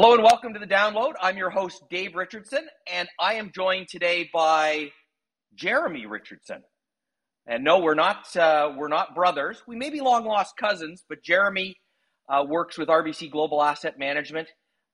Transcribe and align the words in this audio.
Hello 0.00 0.14
and 0.14 0.22
welcome 0.22 0.54
to 0.54 0.60
the 0.60 0.66
download. 0.66 1.14
I'm 1.20 1.36
your 1.36 1.50
host, 1.50 1.82
Dave 1.90 2.14
Richardson, 2.14 2.68
and 2.86 3.08
I 3.18 3.34
am 3.34 3.50
joined 3.52 3.88
today 3.88 4.30
by 4.32 4.92
Jeremy 5.56 6.06
Richardson. 6.06 6.62
And 7.48 7.64
no, 7.64 7.80
we're 7.80 7.96
not 7.96 8.36
uh, 8.36 8.74
we're 8.76 8.86
not 8.86 9.16
brothers. 9.16 9.60
We 9.66 9.74
may 9.74 9.90
be 9.90 10.00
long 10.00 10.24
lost 10.24 10.56
cousins, 10.56 11.04
but 11.08 11.24
Jeremy 11.24 11.74
uh, 12.28 12.44
works 12.46 12.78
with 12.78 12.86
RBC 12.86 13.32
Global 13.32 13.60
Asset 13.60 13.98
Management 13.98 14.46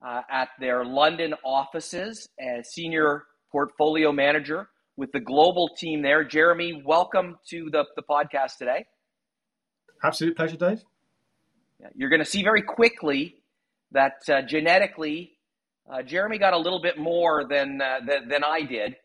uh, 0.03 0.21
at 0.31 0.49
their 0.59 0.83
London 0.83 1.35
offices 1.45 2.27
as 2.39 2.73
senior 2.73 3.25
portfolio 3.51 4.11
manager 4.11 4.69
with 4.97 5.11
the 5.11 5.19
global 5.19 5.69
team 5.77 6.01
there. 6.01 6.23
Jeremy, 6.23 6.81
welcome 6.83 7.37
to 7.51 7.69
the, 7.71 7.85
the 7.95 8.01
podcast 8.09 8.57
today. 8.57 8.83
Absolute 10.03 10.35
pleasure, 10.35 10.57
Dave. 10.57 10.81
You're 11.93 12.09
going 12.09 12.23
to 12.23 12.25
see 12.25 12.41
very 12.41 12.63
quickly 12.63 13.35
that 13.95 14.21
uh, 14.29 14.41
genetically, 14.41 15.31
uh, 15.91 16.03
Jeremy 16.03 16.37
got 16.37 16.53
a 16.53 16.57
little 16.57 16.81
bit 16.81 16.97
more 16.99 17.45
than, 17.49 17.81
uh, 17.81 17.99
than, 18.05 18.27
than, 18.27 18.43
I 18.43 18.61
did. 18.61 18.95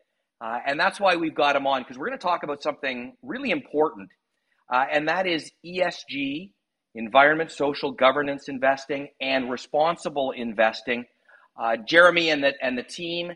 Uh, 0.40 0.58
and 0.66 0.78
that's 0.78 0.98
why 0.98 1.16
we've 1.16 1.34
got 1.34 1.56
him 1.56 1.66
on, 1.66 1.82
because 1.82 1.96
we're 1.96 2.08
going 2.08 2.18
to 2.18 2.22
talk 2.22 2.42
about 2.42 2.62
something 2.62 3.14
really 3.22 3.50
important, 3.50 4.10
uh, 4.72 4.84
and 4.90 5.08
that 5.08 5.26
is 5.26 5.50
ESG, 5.64 6.52
environment, 6.94 7.50
social 7.50 7.92
governance 7.92 8.48
investing, 8.48 9.08
and 9.20 9.50
responsible 9.50 10.32
investing. 10.32 11.04
Jeremy 11.86 12.30
and 12.30 12.42
the, 12.42 12.54
and 12.62 12.78
the 12.78 12.82
team 12.82 13.32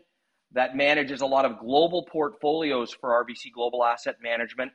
that 0.53 0.75
manages 0.75 1.21
a 1.21 1.27
lot 1.27 1.45
of 1.45 1.59
global 1.59 2.07
portfolios 2.11 2.91
for 2.91 3.23
RBC 3.23 3.51
Global 3.53 3.85
Asset 3.85 4.15
Management 4.19 4.71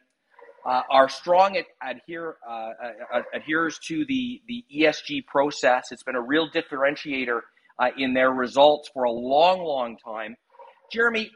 uh, 0.65 0.83
are 0.91 1.09
strong 1.09 1.57
at, 1.57 1.67
adhere, 1.83 2.37
uh, 2.49 2.71
uh, 3.13 3.23
adheres 3.35 3.79
to 3.87 4.05
the, 4.07 4.43
the 4.47 4.65
ESG 4.75 5.27
process. 5.27 5.89
It's 5.91 6.03
been 6.03 6.17
a 6.17 6.21
real 6.21 6.49
differentiator 6.51 7.41
uh, 7.79 7.89
in 7.97 8.15
their 8.15 8.31
results 8.31 8.91
for 8.93 9.05
a 9.05 9.11
long, 9.11 9.61
long 9.61 9.97
time. 9.97 10.37
Jeremy, 10.93 11.31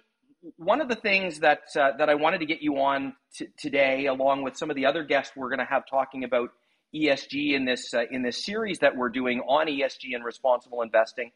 one 0.56 0.80
of 0.80 0.88
the 0.88 0.96
things 0.96 1.40
that, 1.40 1.62
uh, 1.76 1.92
that 1.98 2.10
I 2.10 2.14
wanted 2.16 2.40
to 2.40 2.46
get 2.46 2.60
you 2.60 2.76
on 2.78 3.14
t- 3.34 3.46
today, 3.58 4.06
along 4.06 4.42
with 4.42 4.56
some 4.56 4.68
of 4.68 4.76
the 4.76 4.86
other 4.86 5.04
guests 5.04 5.34
we're 5.34 5.48
going 5.48 5.60
to 5.60 5.64
have 5.64 5.84
talking 5.88 6.24
about 6.24 6.50
ESG 6.94 7.54
in 7.54 7.64
this, 7.64 7.94
uh, 7.94 8.02
in 8.10 8.22
this 8.22 8.44
series 8.44 8.80
that 8.80 8.94
we're 8.94 9.08
doing 9.08 9.40
on 9.40 9.66
ESG 9.66 10.14
and 10.14 10.24
responsible 10.24 10.82
investing, 10.82 11.32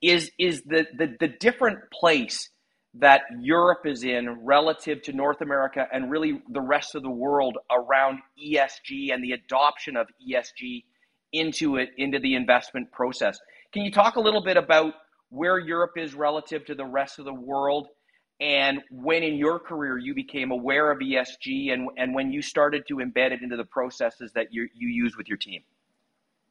is, 0.00 0.30
is 0.38 0.62
the, 0.62 0.86
the, 0.96 1.14
the 1.20 1.28
different 1.28 1.78
place 1.92 2.48
that 2.94 3.22
Europe 3.38 3.86
is 3.86 4.02
in 4.02 4.44
relative 4.44 5.02
to 5.02 5.12
North 5.12 5.40
America 5.40 5.86
and 5.92 6.10
really 6.10 6.42
the 6.50 6.60
rest 6.60 6.94
of 6.94 7.02
the 7.02 7.10
world 7.10 7.56
around 7.70 8.18
ESG 8.44 9.14
and 9.14 9.22
the 9.22 9.32
adoption 9.32 9.96
of 9.96 10.08
ESG 10.28 10.84
into 11.32 11.76
it 11.76 11.90
into 11.96 12.18
the 12.18 12.34
investment 12.34 12.90
process. 12.90 13.38
Can 13.72 13.84
you 13.84 13.92
talk 13.92 14.16
a 14.16 14.20
little 14.20 14.42
bit 14.42 14.56
about 14.56 14.94
where 15.28 15.58
Europe 15.58 15.92
is 15.96 16.14
relative 16.14 16.64
to 16.66 16.74
the 16.74 16.84
rest 16.84 17.20
of 17.20 17.24
the 17.24 17.34
world 17.34 17.86
and 18.40 18.80
when 18.90 19.22
in 19.22 19.36
your 19.36 19.60
career 19.60 19.96
you 19.96 20.14
became 20.14 20.50
aware 20.50 20.90
of 20.90 20.98
ESG 20.98 21.72
and, 21.72 21.88
and 21.96 22.14
when 22.14 22.32
you 22.32 22.42
started 22.42 22.84
to 22.88 22.96
embed 22.96 23.32
it 23.32 23.42
into 23.42 23.56
the 23.56 23.64
processes 23.64 24.32
that 24.32 24.52
you, 24.52 24.68
you 24.74 24.88
use 24.88 25.16
with 25.16 25.28
your 25.28 25.36
team? 25.36 25.62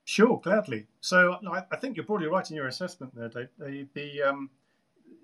Sure, 0.06 0.40
gladly. 0.42 0.88
So 1.02 1.38
I, 1.52 1.64
I 1.72 1.76
think 1.76 1.98
you're 1.98 2.06
broadly 2.06 2.28
right 2.28 2.50
in 2.50 2.56
your 2.56 2.68
assessment 2.68 3.14
there, 3.16 3.28
Dave. 3.28 3.50
The, 3.58 3.88
the 3.94 4.22
um, 4.24 4.50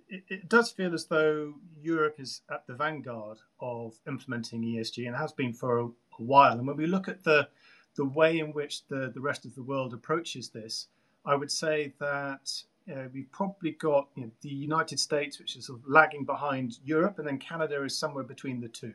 it, 0.10 0.24
it, 0.30 0.50
does 0.50 0.72
feel 0.72 0.94
as 0.94 1.06
though 1.06 1.54
Europe 1.82 2.16
is 2.20 2.42
at 2.52 2.66
the 2.68 2.74
vanguard 2.74 3.40
of 3.60 4.00
implementing 4.08 4.62
ESG 4.62 5.08
and 5.08 5.16
has 5.16 5.32
been 5.32 5.54
for 5.54 5.80
a, 5.80 5.86
a 5.86 5.92
while. 6.18 6.58
And 6.58 6.68
when 6.68 6.78
we 6.78 6.88
look 6.88 7.08
at 7.08 7.24
the 7.24 7.48
the 7.96 8.06
way 8.06 8.40
in 8.40 8.52
which 8.52 8.86
the, 8.88 9.12
the 9.14 9.22
rest 9.22 9.46
of 9.46 9.56
the 9.56 9.64
world 9.64 9.94
approaches 9.94 10.50
this, 10.50 10.88
I 11.26 11.36
would 11.36 11.52
say 11.52 11.94
that 12.00 12.52
uh, 12.92 13.08
we've 13.14 13.32
probably 13.32 13.72
got 13.72 14.10
you 14.16 14.24
know, 14.24 14.32
the 14.42 14.50
United 14.50 15.00
States, 15.00 15.40
which 15.40 15.56
is 15.56 15.68
sort 15.68 15.80
of 15.80 15.86
lagging 15.88 16.26
behind 16.26 16.78
Europe, 16.84 17.20
and 17.20 17.28
then 17.28 17.38
Canada 17.38 17.84
is 17.84 17.98
somewhere 17.98 18.24
between 18.24 18.62
the 18.62 18.68
two. 18.68 18.94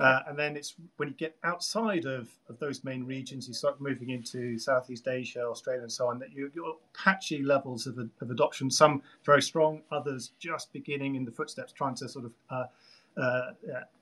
Uh, 0.00 0.20
and 0.28 0.38
then 0.38 0.56
it's 0.56 0.74
when 0.96 1.08
you 1.08 1.14
get 1.14 1.36
outside 1.42 2.04
of, 2.04 2.28
of 2.48 2.58
those 2.60 2.84
main 2.84 3.04
regions, 3.04 3.48
you 3.48 3.54
start 3.54 3.80
moving 3.80 4.10
into 4.10 4.56
Southeast 4.58 5.08
Asia, 5.08 5.42
Australia, 5.42 5.82
and 5.82 5.92
so 5.92 6.06
on, 6.06 6.18
that 6.20 6.32
you, 6.32 6.50
you're 6.54 6.76
patchy 6.94 7.42
levels 7.42 7.86
of, 7.86 7.98
of 7.98 8.30
adoption, 8.30 8.70
some 8.70 9.02
very 9.24 9.42
strong, 9.42 9.82
others 9.90 10.32
just 10.38 10.72
beginning 10.72 11.16
in 11.16 11.24
the 11.24 11.32
footsteps, 11.32 11.72
trying 11.72 11.96
to 11.96 12.08
sort 12.08 12.26
of 12.26 12.32
uh, 12.48 12.64
uh, 13.20 13.50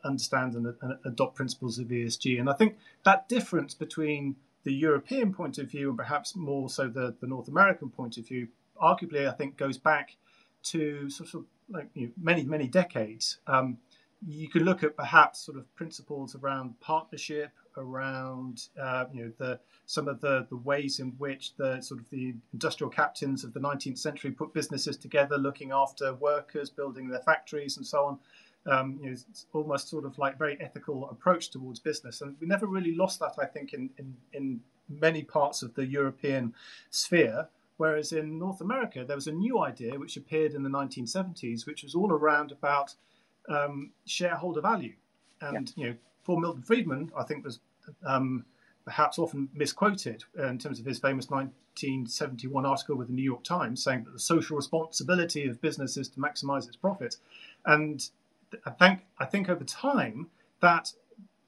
understand 0.05 0.55
and, 0.55 0.75
and, 0.83 0.99
adopt 1.07 1.35
principles 1.35 1.79
of 1.79 1.87
ESG. 1.87 2.39
And 2.39 2.51
I 2.51 2.53
think 2.53 2.77
that 3.05 3.29
difference 3.29 3.73
between 3.73 4.37
the 4.65 4.75
European 4.75 5.33
point 5.33 5.57
of 5.57 5.71
view 5.71 5.89
and 5.89 5.97
perhaps 5.97 6.37
more 6.37 6.69
so 6.69 6.89
the, 6.89 7.15
the 7.21 7.27
North 7.27 7.49
American 7.49 7.89
point 7.89 8.19
of 8.19 8.27
view, 8.27 8.49
arguably, 8.83 9.27
I 9.27 9.33
think, 9.33 9.57
goes 9.57 9.79
back 9.79 10.17
to 10.65 11.09
sort 11.09 11.33
of 11.33 11.45
like 11.71 11.89
you 11.95 12.07
know, 12.07 12.13
many, 12.21 12.45
many 12.45 12.69
decades. 12.69 13.39
Um, 13.47 13.79
you 14.29 14.49
can 14.49 14.65
look 14.65 14.83
at 14.83 14.97
perhaps 14.97 15.39
sort 15.39 15.57
of 15.57 15.73
principles 15.77 16.35
around 16.35 16.79
partnership, 16.81 17.53
around 17.77 18.69
uh, 18.81 19.05
you 19.13 19.25
know 19.25 19.33
the 19.39 19.61
some 19.87 20.09
of 20.09 20.21
the 20.21 20.47
the 20.51 20.57
ways 20.57 20.99
in 20.99 21.11
which 21.19 21.55
the 21.57 21.81
sort 21.81 22.01
of 22.01 22.11
the 22.11 22.35
industrial 22.53 22.91
captains 22.91 23.45
of 23.45 23.55
the 23.55 23.61
19th 23.61 23.99
century 23.99 24.33
put 24.33 24.53
businesses 24.53 24.97
together, 24.97 25.37
looking 25.39 25.71
after 25.71 26.13
workers, 26.15 26.71
building 26.71 27.09
their 27.09 27.21
factories, 27.21 27.77
and 27.77 27.87
so 27.87 28.05
on. 28.05 28.19
Um, 28.69 28.99
you 29.01 29.07
know, 29.07 29.13
it's 29.13 29.47
almost 29.53 29.89
sort 29.89 30.05
of 30.05 30.19
like 30.19 30.37
very 30.37 30.61
ethical 30.61 31.09
approach 31.09 31.51
towards 31.51 31.79
business, 31.79 32.21
and 32.21 32.35
we 32.41 32.49
never 32.49 32.67
really 32.67 32.97
lost 32.97 33.21
that. 33.21 33.35
I 33.39 33.47
think 33.47 33.75
in 33.75 33.91
in, 33.97 34.17
in 34.33 34.61
many 34.89 35.23
parts 35.23 35.63
of 35.63 35.75
the 35.75 35.87
European 35.87 36.55
sphere. 36.91 37.49
Whereas 37.79 38.13
in 38.13 38.39
North 38.39 38.63
America, 38.63 39.05
there 39.07 39.17
was 39.17 39.27
a 39.27 39.33
new 39.33 39.59
idea 39.59 39.99
which 39.99 40.17
appeared 40.17 40.55
in 40.55 40.63
the 40.63 40.71
1970s, 40.71 41.67
which 41.67 41.83
was 41.83 41.95
all 41.95 42.11
around 42.11 42.51
about 42.51 42.95
um, 43.49 43.91
shareholder 44.07 44.61
value. 44.61 44.95
And 45.41 45.73
yeah. 45.77 45.85
you 45.85 45.91
know, 45.91 45.97
Paul 46.25 46.41
Milton 46.41 46.63
Friedman, 46.63 47.13
I 47.17 47.25
think, 47.25 47.45
was 47.45 47.61
um, 48.05 48.45
perhaps 48.85 49.19
often 49.19 49.49
misquoted 49.55 50.25
in 50.39 50.59
terms 50.59 50.79
of 50.79 50.87
his 50.87 50.99
famous 50.99 51.29
1971 51.29 52.65
article 52.65 52.97
with 52.97 53.09
the 53.09 53.15
New 53.15 53.23
York 53.23 53.45
Times, 53.45 53.83
saying 53.83 54.05
that 54.05 54.13
the 54.13 54.19
social 54.19 54.57
responsibility 54.57 55.47
of 55.47 55.61
business 55.61 55.97
is 55.97 56.09
to 56.11 56.21
maximize 56.21 56.67
its 56.67 56.77
profits. 56.77 57.19
And 57.65 58.09
I 58.65 58.71
think 58.71 59.01
I 59.19 59.25
think 59.25 59.49
over 59.49 59.65
time 59.65 60.29
that 60.61 60.93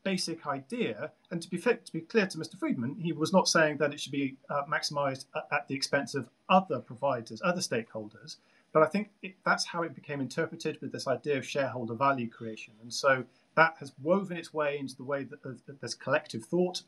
basic 0.05 0.47
idea, 0.47 1.13
and 1.31 1.43
to 1.43 1.49
be 1.51 1.59
to 1.59 1.93
be 1.93 2.01
clear 2.01 2.27
to 2.27 2.39
Mr. 2.39 2.59
Friedman, 2.59 2.97
he 3.01 3.13
was 3.13 3.33
not 3.33 3.49
saying 3.49 3.77
that 3.79 3.93
it 3.93 4.01
should 4.01 4.13
be 4.13 4.37
uh, 4.51 4.63
maximized 4.65 5.27
at 5.53 5.69
the 5.69 5.75
expense 5.75 6.15
of 6.15 6.29
other 6.49 6.81
providers, 6.81 7.41
other 7.45 7.61
stakeholders. 7.61 8.37
But 8.73 8.83
I 8.83 8.87
think 8.87 9.11
it, 9.23 9.35
that's 9.45 9.65
how 9.65 9.83
it 9.83 9.95
became 9.95 10.21
interpreted 10.21 10.79
with 10.81 10.93
this 10.93 11.07
idea 11.07 11.39
of 11.39 11.47
shareholder 11.47 11.95
value 11.95 12.29
creation. 12.29 12.75
And 12.83 12.93
so 12.93 13.25
that 13.57 13.77
has 13.81 13.93
woven 14.03 14.37
its 14.37 14.53
way 14.53 14.79
into 14.79 14.97
the 14.97 15.05
way 15.05 15.25
that, 15.25 15.43
that 15.43 15.81
there's 15.81 15.95
collective 15.95 16.45
thought, 16.45 16.83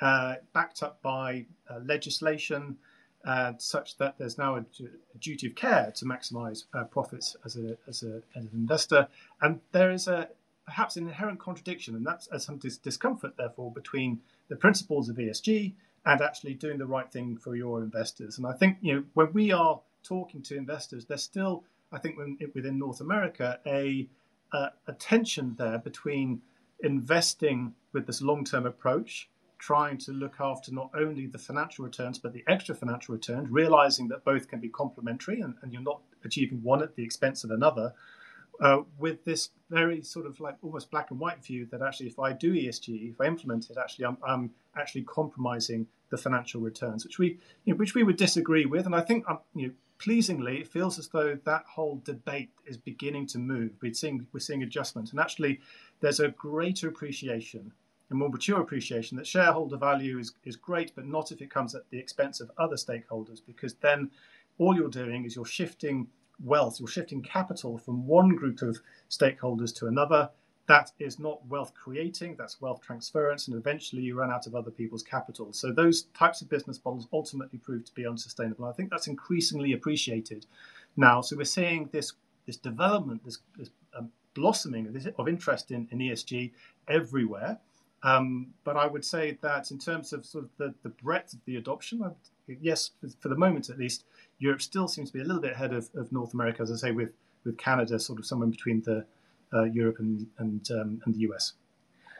uh, 0.00 0.36
backed 0.52 0.82
up 0.82 1.02
by 1.02 1.46
uh, 1.68 1.78
legislation, 1.84 2.76
uh, 3.24 3.52
such 3.58 3.96
that 3.98 4.18
there's 4.18 4.38
now 4.38 4.56
a, 4.56 4.60
a, 4.60 5.18
duty 5.18 5.46
of 5.46 5.54
care 5.54 5.90
to 5.96 6.04
maximize 6.04 6.64
uh, 6.74 6.84
profits 6.84 7.36
as, 7.44 7.56
a, 7.56 7.76
as, 7.88 8.02
a, 8.02 8.22
as, 8.36 8.44
an 8.44 8.50
investor. 8.52 9.08
And 9.40 9.60
there 9.72 9.90
is 9.90 10.08
a 10.08 10.28
perhaps 10.66 10.96
an 10.96 11.06
inherent 11.06 11.38
contradiction, 11.38 11.94
and 11.94 12.06
that's 12.06 12.28
some 12.44 12.58
dis- 12.58 12.78
discomfort, 12.78 13.36
therefore, 13.36 13.70
between 13.72 14.20
the 14.48 14.56
principles 14.56 15.08
of 15.08 15.16
ESG 15.16 15.74
and 16.06 16.20
actually 16.20 16.54
doing 16.54 16.78
the 16.78 16.86
right 16.86 17.10
thing 17.10 17.36
for 17.36 17.56
your 17.56 17.82
investors. 17.82 18.38
And 18.38 18.46
I 18.46 18.52
think 18.52 18.78
you 18.80 18.94
know 18.94 19.04
when 19.14 19.32
we 19.32 19.52
are 19.52 19.80
talking 20.04 20.42
to 20.42 20.56
investors, 20.56 21.06
there's 21.06 21.22
still, 21.22 21.64
I 21.90 21.98
think, 21.98 22.16
within 22.54 22.78
North 22.78 23.00
America, 23.00 23.58
a, 23.66 24.08
a, 24.52 24.92
tension 24.98 25.54
there 25.58 25.78
between 25.78 26.40
investing 26.82 27.74
with 27.92 28.06
this 28.06 28.22
long-term 28.22 28.66
approach, 28.66 29.28
trying 29.58 29.96
to 29.96 30.12
look 30.12 30.34
after 30.40 30.72
not 30.72 30.90
only 30.94 31.26
the 31.26 31.38
financial 31.38 31.84
returns 31.84 32.18
but 32.18 32.32
the 32.32 32.44
extra 32.46 32.74
financial 32.74 33.14
returns, 33.14 33.48
realizing 33.50 34.08
that 34.08 34.24
both 34.24 34.48
can 34.48 34.60
be 34.60 34.68
complementary 34.68 35.40
and, 35.40 35.54
and 35.62 35.72
you're 35.72 35.82
not 35.82 36.00
achieving 36.24 36.62
one 36.62 36.82
at 36.82 36.94
the 36.96 37.02
expense 37.02 37.44
of 37.44 37.50
another. 37.50 37.92
Uh, 38.60 38.82
with 38.98 39.24
this 39.24 39.50
very 39.68 40.00
sort 40.00 40.26
of 40.26 40.38
like 40.38 40.56
almost 40.62 40.88
black 40.88 41.10
and 41.10 41.18
white 41.18 41.42
view 41.44 41.66
that 41.72 41.82
actually 41.82 42.06
if 42.06 42.20
I 42.20 42.32
do 42.32 42.52
ESG, 42.52 43.10
if 43.10 43.20
I 43.20 43.24
implement 43.24 43.68
it, 43.68 43.76
actually 43.76 44.04
I'm, 44.04 44.16
I'm 44.24 44.50
actually 44.76 45.02
compromising 45.02 45.88
the 46.10 46.16
financial 46.16 46.60
returns, 46.60 47.04
which 47.04 47.18
we 47.18 47.38
you 47.64 47.72
know, 47.72 47.76
which 47.76 47.94
we 47.94 48.04
would 48.04 48.16
disagree 48.16 48.66
with, 48.66 48.86
and 48.86 48.94
I 48.94 49.00
think 49.00 49.28
um, 49.28 49.40
you 49.54 49.68
know 49.68 49.72
pleasingly, 49.98 50.60
it 50.60 50.68
feels 50.68 50.98
as 50.98 51.08
though 51.08 51.38
that 51.44 51.64
whole 51.66 52.00
debate 52.04 52.50
is 52.66 52.76
beginning 52.76 53.26
to 53.28 53.38
move. 53.38 53.72
We're 53.80 53.94
seeing 53.94 54.26
we're 54.32 54.40
seeing 54.40 54.62
adjustment, 54.62 55.10
and 55.12 55.20
actually, 55.20 55.60
there's 56.00 56.20
a 56.20 56.28
greater 56.28 56.88
appreciation, 56.88 57.72
a 58.10 58.14
more 58.14 58.28
mature 58.28 58.60
appreciation 58.60 59.16
that 59.16 59.26
shareholder 59.26 59.76
value 59.76 60.18
is 60.18 60.34
is 60.44 60.56
great, 60.56 60.92
but 60.94 61.06
not 61.06 61.32
if 61.32 61.40
it 61.40 61.50
comes 61.50 61.74
at 61.74 61.88
the 61.90 61.98
expense 61.98 62.40
of 62.40 62.50
other 62.58 62.76
stakeholders, 62.76 63.40
because 63.46 63.74
then 63.74 64.10
all 64.58 64.74
you're 64.74 64.88
doing 64.88 65.24
is 65.24 65.36
you're 65.36 65.44
shifting 65.44 66.06
wealth, 66.42 66.78
you're 66.80 66.88
shifting 66.88 67.22
capital 67.22 67.78
from 67.78 68.06
one 68.06 68.34
group 68.34 68.62
of 68.62 68.78
stakeholders 69.10 69.74
to 69.76 69.86
another. 69.86 70.30
That 70.66 70.92
is 70.98 71.18
not 71.18 71.46
wealth 71.46 71.72
creating, 71.74 72.36
that's 72.38 72.60
wealth 72.60 72.80
transference, 72.80 73.48
and 73.48 73.56
eventually 73.56 74.02
you 74.02 74.18
run 74.18 74.30
out 74.30 74.46
of 74.46 74.54
other 74.54 74.70
people's 74.70 75.02
capital. 75.02 75.52
So 75.52 75.72
those 75.72 76.04
types 76.18 76.40
of 76.40 76.48
business 76.48 76.80
models 76.84 77.06
ultimately 77.12 77.58
prove 77.58 77.84
to 77.84 77.94
be 77.94 78.06
unsustainable. 78.06 78.64
I 78.64 78.72
think 78.72 78.90
that's 78.90 79.06
increasingly 79.06 79.74
appreciated 79.74 80.46
now. 80.96 81.20
So 81.20 81.36
we're 81.36 81.44
seeing 81.44 81.88
this 81.92 82.12
this 82.46 82.56
development, 82.56 83.24
this, 83.24 83.38
this 83.56 83.70
um, 83.96 84.10
blossoming 84.34 84.86
of, 84.86 85.14
of, 85.18 85.28
interest 85.28 85.70
in, 85.70 85.88
in 85.90 85.98
ESG 85.98 86.52
everywhere. 86.88 87.58
Um, 88.02 88.48
but 88.64 88.76
I 88.76 88.86
would 88.86 89.04
say 89.04 89.38
that 89.40 89.70
in 89.70 89.78
terms 89.78 90.12
of 90.12 90.26
sort 90.26 90.44
of 90.44 90.50
the, 90.58 90.74
the 90.82 90.90
breadth 90.90 91.32
of 91.32 91.40
the 91.46 91.56
adoption, 91.56 92.04
yes, 92.60 92.90
for 93.18 93.30
the 93.30 93.36
moment 93.36 93.70
at 93.70 93.78
least, 93.78 94.04
Europe 94.38 94.60
still 94.60 94.88
seems 94.88 95.08
to 95.10 95.14
be 95.14 95.20
a 95.20 95.24
little 95.24 95.40
bit 95.40 95.52
ahead 95.52 95.72
of, 95.72 95.88
of 95.94 96.12
North 96.12 96.34
America, 96.34 96.60
as 96.60 96.70
I 96.70 96.76
say, 96.76 96.90
with, 96.90 97.12
with 97.44 97.56
Canada 97.56 97.98
sort 97.98 98.18
of 98.18 98.26
somewhere 98.26 98.48
between 98.48 98.82
the 98.82 99.06
Europe 99.62 99.96
and 100.00 100.26
and, 100.38 100.68
um, 100.72 101.00
and 101.04 101.14
the 101.14 101.20
US. 101.30 101.52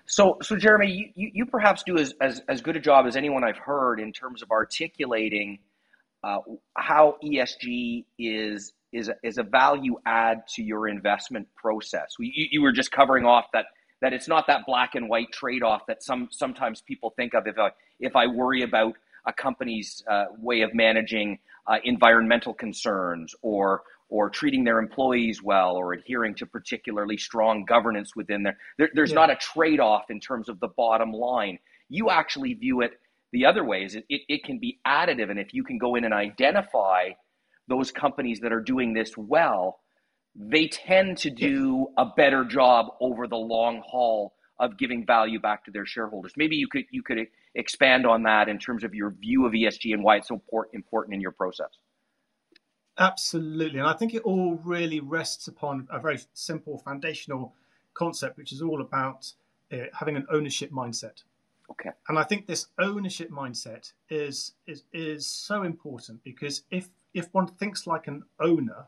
So, 0.07 0.37
so 0.43 0.57
Jeremy, 0.57 1.13
you, 1.15 1.31
you 1.33 1.47
perhaps 1.47 1.83
do 1.83 1.97
as, 1.97 2.15
as, 2.21 2.43
as 2.49 2.61
good 2.61 2.77
a 2.77 2.81
job 2.81 3.07
as 3.07 3.17
anyone 3.17 3.43
I've 3.43 3.57
heard 3.57 4.01
in 4.01 4.13
terms 4.13 4.43
of 4.43 4.51
articulating 4.51 5.59
uh, 6.23 6.41
how 6.77 7.17
ESG 7.23 8.05
is 8.19 8.73
is 8.93 9.09
a, 9.09 9.17
is 9.25 9.39
a 9.39 9.43
value 9.43 9.97
add 10.07 10.47
to 10.47 10.63
your 10.63 10.89
investment 10.89 11.49
process. 11.57 12.15
You, 12.19 12.47
you 12.53 12.63
were 12.63 12.71
just 12.71 12.93
covering 12.93 13.25
off 13.25 13.47
that 13.53 13.67
that 14.01 14.13
it's 14.13 14.29
not 14.29 14.47
that 14.47 14.67
black 14.67 14.95
and 14.95 15.09
white 15.09 15.33
trade 15.33 15.63
off 15.63 15.87
that 15.87 16.03
some 16.03 16.29
sometimes 16.31 16.81
people 16.81 17.11
think 17.17 17.35
of 17.35 17.47
if 17.47 17.59
I, 17.59 17.71
if 17.99 18.15
I 18.15 18.27
worry 18.27 18.63
about 18.63 18.95
a 19.27 19.33
company's 19.33 20.05
uh, 20.11 20.27
way 20.39 20.61
of 20.61 20.75
managing 20.75 21.39
uh, 21.67 21.77
environmental 21.85 22.53
concerns 22.53 23.35
or 23.43 23.83
or 24.09 24.31
treating 24.31 24.65
their 24.65 24.79
employees 24.79 25.43
well 25.43 25.77
or 25.77 25.93
adhering 25.93 26.35
to 26.35 26.47
particularly 26.47 27.17
strong 27.17 27.65
governance 27.65 28.15
within 28.15 28.43
there. 28.43 28.59
there 28.79 28.91
there's 28.95 29.11
yeah. 29.11 29.17
not 29.17 29.31
a 29.31 29.37
trade 29.37 29.81
off 29.81 30.11
in 30.11 30.21
terms 30.21 30.49
of 30.49 30.61
the 30.61 30.69
bottom 30.69 31.11
line. 31.13 31.59
You 31.89 32.11
actually 32.11 32.55
view 32.55 32.83
it 32.83 32.93
the 33.33 33.47
other 33.47 33.65
way 33.65 33.83
is 33.85 33.97
it, 33.97 34.05
it, 34.09 34.23
it 34.29 34.45
can 34.45 34.59
be 34.59 34.79
additive. 34.87 35.31
And 35.31 35.41
if 35.41 35.53
you 35.53 35.65
can 35.65 35.77
go 35.77 35.97
in 35.97 36.05
and 36.05 36.15
identify 36.15 37.11
those 37.67 37.91
companies 37.91 38.41
that 38.41 38.53
are 38.53 38.61
doing 38.61 38.93
this 38.93 39.17
well, 39.17 39.81
they 40.37 40.69
tend 40.69 41.19
to 41.19 41.31
do 41.31 41.89
a 41.97 42.07
better 42.17 42.45
job 42.45 42.87
over 43.01 43.27
the 43.27 43.37
long 43.37 43.83
haul 43.87 44.35
of 44.61 44.79
giving 44.79 45.05
value 45.05 45.41
back 45.41 45.65
to 45.65 45.71
their 45.71 45.87
shareholders. 45.87 46.33
Maybe 46.37 46.57
you 46.57 46.69
could 46.69 46.85
you 46.91 47.03
could 47.03 47.27
expand 47.55 48.07
on 48.07 48.23
that 48.25 48.49
in 48.49 48.59
terms 48.59 48.85
of 48.85 48.95
your 48.95 49.11
view 49.11 49.47
of 49.47 49.53
ESG 49.53 49.93
and 49.93 50.03
why 50.03 50.17
it's 50.17 50.29
so 50.29 50.41
important 50.73 51.15
in 51.15 51.21
your 51.21 51.33
process. 51.33 51.71
Absolutely. 52.99 53.79
And 53.81 53.89
I 53.89 53.93
think 53.95 54.15
it 54.15 54.23
all 54.23 54.61
really 54.65 55.01
rests 55.01 55.49
upon 55.49 55.89
a 55.91 55.99
very 55.99 56.21
simple 56.33 56.79
foundational 56.79 57.55
concept, 57.93 58.37
which 58.37 58.53
is 58.53 58.63
all 58.63 58.81
about 58.81 59.33
uh, 59.73 59.87
having 59.99 60.17
an 60.17 60.27
ownership 60.31 60.71
mindset. 60.71 61.23
Okay. 61.71 61.91
And 62.09 62.19
I 62.19 62.25
think 62.25 62.47
this 62.47 62.67
ownership 62.79 63.31
mindset 63.31 63.93
is, 64.11 64.53
is 64.67 64.85
is 64.93 65.27
so 65.27 65.63
important 65.63 66.23
because 66.23 66.63
if 66.71 66.89
if 67.15 67.33
one 67.33 67.47
thinks 67.47 67.87
like 67.87 68.07
an 68.07 68.25
owner, 68.39 68.87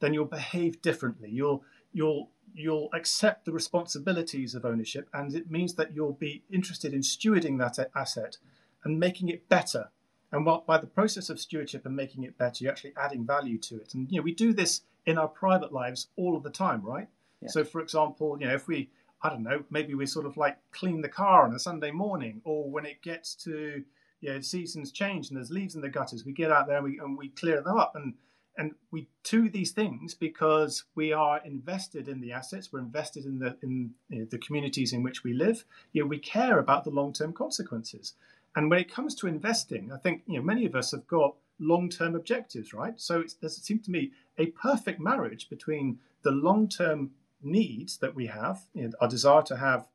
then 0.00 0.14
you'll 0.14 0.26
behave 0.26 0.80
differently. 0.80 1.28
You'll 1.30 1.64
you'll 1.92 2.30
you'll 2.54 2.88
accept 2.94 3.44
the 3.44 3.52
responsibilities 3.52 4.54
of 4.54 4.64
ownership, 4.64 5.08
and 5.12 5.34
it 5.34 5.50
means 5.50 5.74
that 5.74 5.94
you'll 5.94 6.12
be 6.12 6.44
interested 6.50 6.94
in 6.94 7.00
stewarding 7.00 7.58
that 7.58 7.90
asset 7.94 8.38
and 8.84 8.98
making 8.98 9.28
it 9.28 9.48
better 9.48 9.90
and 10.32 10.44
while, 10.44 10.64
by 10.66 10.78
the 10.78 10.86
process 10.86 11.30
of 11.30 11.40
stewardship 11.40 11.86
and 11.86 11.96
making 11.96 12.24
it 12.24 12.36
better, 12.36 12.64
you're 12.64 12.72
actually 12.72 12.92
adding 12.96 13.24
value 13.26 13.58
to 13.58 13.76
it. 13.76 13.94
And 13.94 14.10
you 14.10 14.18
know, 14.18 14.22
we 14.22 14.34
do 14.34 14.52
this 14.52 14.82
in 15.06 15.16
our 15.18 15.28
private 15.28 15.72
lives 15.72 16.08
all 16.16 16.36
of 16.36 16.42
the 16.42 16.50
time, 16.50 16.82
right? 16.82 17.08
Yeah. 17.40 17.48
So, 17.48 17.64
for 17.64 17.80
example, 17.80 18.36
you 18.38 18.46
know, 18.46 18.54
if 18.54 18.68
we, 18.68 18.90
I 19.22 19.30
don't 19.30 19.42
know, 19.42 19.64
maybe 19.70 19.94
we 19.94 20.06
sort 20.06 20.26
of 20.26 20.36
like 20.36 20.58
clean 20.70 21.00
the 21.00 21.08
car 21.08 21.44
on 21.44 21.54
a 21.54 21.58
Sunday 21.58 21.90
morning, 21.90 22.42
or 22.44 22.70
when 22.70 22.84
it 22.84 23.00
gets 23.02 23.34
to, 23.44 23.82
you 24.20 24.32
know, 24.32 24.40
seasons 24.40 24.92
change 24.92 25.28
and 25.28 25.36
there's 25.36 25.50
leaves 25.50 25.74
in 25.74 25.80
the 25.80 25.88
gutters, 25.88 26.24
we 26.24 26.32
get 26.32 26.52
out 26.52 26.66
there 26.66 26.76
and 26.76 26.84
we 26.84 26.98
and 26.98 27.16
we 27.16 27.30
clear 27.30 27.62
them 27.62 27.78
up. 27.78 27.96
And 27.96 28.14
and 28.58 28.72
we 28.90 29.08
do 29.22 29.48
these 29.48 29.70
things 29.70 30.14
because 30.14 30.84
we 30.96 31.12
are 31.12 31.40
invested 31.44 32.08
in 32.08 32.20
the 32.20 32.32
assets, 32.32 32.72
we're 32.72 32.80
invested 32.80 33.24
in 33.24 33.38
the 33.38 33.56
in 33.62 33.92
you 34.10 34.18
know, 34.18 34.24
the 34.30 34.38
communities 34.38 34.92
in 34.92 35.02
which 35.02 35.24
we 35.24 35.32
live. 35.32 35.64
You 35.92 36.02
know, 36.02 36.08
we 36.08 36.18
care 36.18 36.58
about 36.58 36.84
the 36.84 36.90
long 36.90 37.12
term 37.12 37.32
consequences. 37.32 38.14
And 38.56 38.70
when 38.70 38.80
it 38.80 38.92
comes 38.92 39.14
to 39.16 39.26
investing, 39.26 39.92
I 39.92 39.98
think 39.98 40.22
you 40.26 40.38
know 40.38 40.44
many 40.44 40.66
of 40.66 40.74
us 40.74 40.90
have 40.92 41.06
got 41.06 41.36
long-term 41.58 42.14
objectives, 42.14 42.72
right? 42.72 43.00
So 43.00 43.20
it 43.20 43.50
seems 43.50 43.84
to 43.86 43.90
me 43.90 44.12
a 44.38 44.46
perfect 44.46 45.00
marriage 45.00 45.48
between 45.48 45.98
the 46.22 46.30
long-term 46.30 47.10
needs 47.42 47.98
that 47.98 48.14
we 48.14 48.26
have, 48.26 48.62
you 48.74 48.84
know, 48.84 48.90
our 49.00 49.08
desire 49.08 49.42
to 49.42 49.56
have 49.56 49.88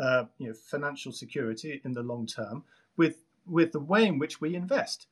uh, 0.00 0.24
you 0.38 0.48
know, 0.48 0.54
financial 0.54 1.12
security 1.12 1.80
in 1.84 1.92
the 1.92 2.02
long 2.02 2.26
term, 2.26 2.64
with 2.96 3.24
with 3.46 3.72
the 3.72 3.80
way 3.80 4.06
in 4.06 4.18
which 4.18 4.40
we 4.40 4.54
invest. 4.54 5.06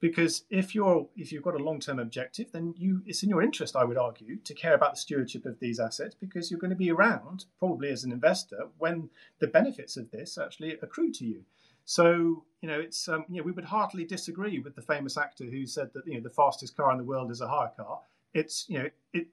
Because 0.00 0.44
if 0.50 0.74
you're 0.74 1.08
if 1.16 1.30
you've 1.30 1.44
got 1.44 1.54
a 1.54 1.62
long-term 1.62 1.98
objective, 1.98 2.50
then 2.52 2.74
you 2.76 3.02
it's 3.06 3.22
in 3.22 3.28
your 3.28 3.42
interest, 3.42 3.76
I 3.76 3.84
would 3.84 3.98
argue, 3.98 4.36
to 4.36 4.54
care 4.54 4.74
about 4.74 4.94
the 4.94 5.00
stewardship 5.00 5.46
of 5.46 5.60
these 5.60 5.78
assets 5.78 6.14
because 6.18 6.50
you're 6.50 6.60
going 6.60 6.70
to 6.70 6.76
be 6.76 6.90
around, 6.90 7.44
probably 7.58 7.90
as 7.90 8.04
an 8.04 8.12
investor, 8.12 8.68
when 8.78 9.10
the 9.38 9.46
benefits 9.46 9.96
of 9.96 10.10
this 10.10 10.38
actually 10.38 10.72
accrue 10.82 11.12
to 11.12 11.24
you. 11.24 11.44
So 11.84 12.44
you 12.60 12.68
know, 12.68 12.78
it's 12.78 13.08
um, 13.08 13.24
you 13.28 13.38
know, 13.38 13.42
we 13.42 13.52
would 13.52 13.64
heartily 13.64 14.04
disagree 14.04 14.60
with 14.60 14.74
the 14.76 14.82
famous 14.82 15.16
actor 15.16 15.44
who 15.44 15.66
said 15.66 15.90
that 15.94 16.06
you 16.06 16.14
know 16.14 16.20
the 16.20 16.30
fastest 16.30 16.76
car 16.76 16.92
in 16.92 16.98
the 16.98 17.04
world 17.04 17.30
is 17.30 17.40
a 17.40 17.48
hire 17.48 17.72
car. 17.76 18.00
It's 18.34 18.66
you 18.68 18.78
know, 18.78 18.88
it 19.12 19.28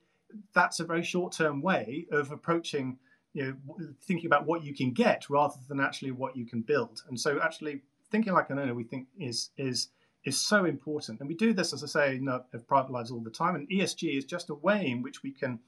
that's 0.53 0.79
a 0.79 0.85
very 0.85 1.03
short-term 1.03 1.61
way 1.61 2.05
of 2.11 2.31
approaching 2.31 2.97
you 3.33 3.43
know 3.43 3.77
thinking 4.01 4.25
about 4.25 4.45
what 4.45 4.63
you 4.63 4.73
can 4.73 4.91
get 4.91 5.29
rather 5.29 5.55
than 5.67 5.79
actually 5.79 6.11
what 6.11 6.35
you 6.35 6.45
can 6.45 6.61
build. 6.61 7.03
And 7.07 7.19
so 7.19 7.39
actually 7.41 7.81
thinking 8.11 8.33
like 8.33 8.49
an 8.49 8.59
owner, 8.59 8.73
we 8.73 8.83
think 8.83 9.07
is 9.19 9.51
is 9.57 9.89
is 10.25 10.37
so 10.37 10.65
important. 10.65 11.19
And 11.19 11.29
we 11.29 11.35
do 11.35 11.53
this, 11.53 11.73
as 11.73 11.83
I 11.83 11.87
say, 11.87 12.15
in 12.15 12.27
our 12.27 12.43
private 12.67 12.91
lives 12.91 13.11
all 13.11 13.21
the 13.21 13.29
time. 13.29 13.55
And 13.55 13.69
ESG 13.69 14.17
is 14.17 14.25
just 14.25 14.49
a 14.49 14.55
way 14.55 14.87
in 14.87 15.01
which 15.01 15.23
we 15.23 15.31
can 15.31 15.59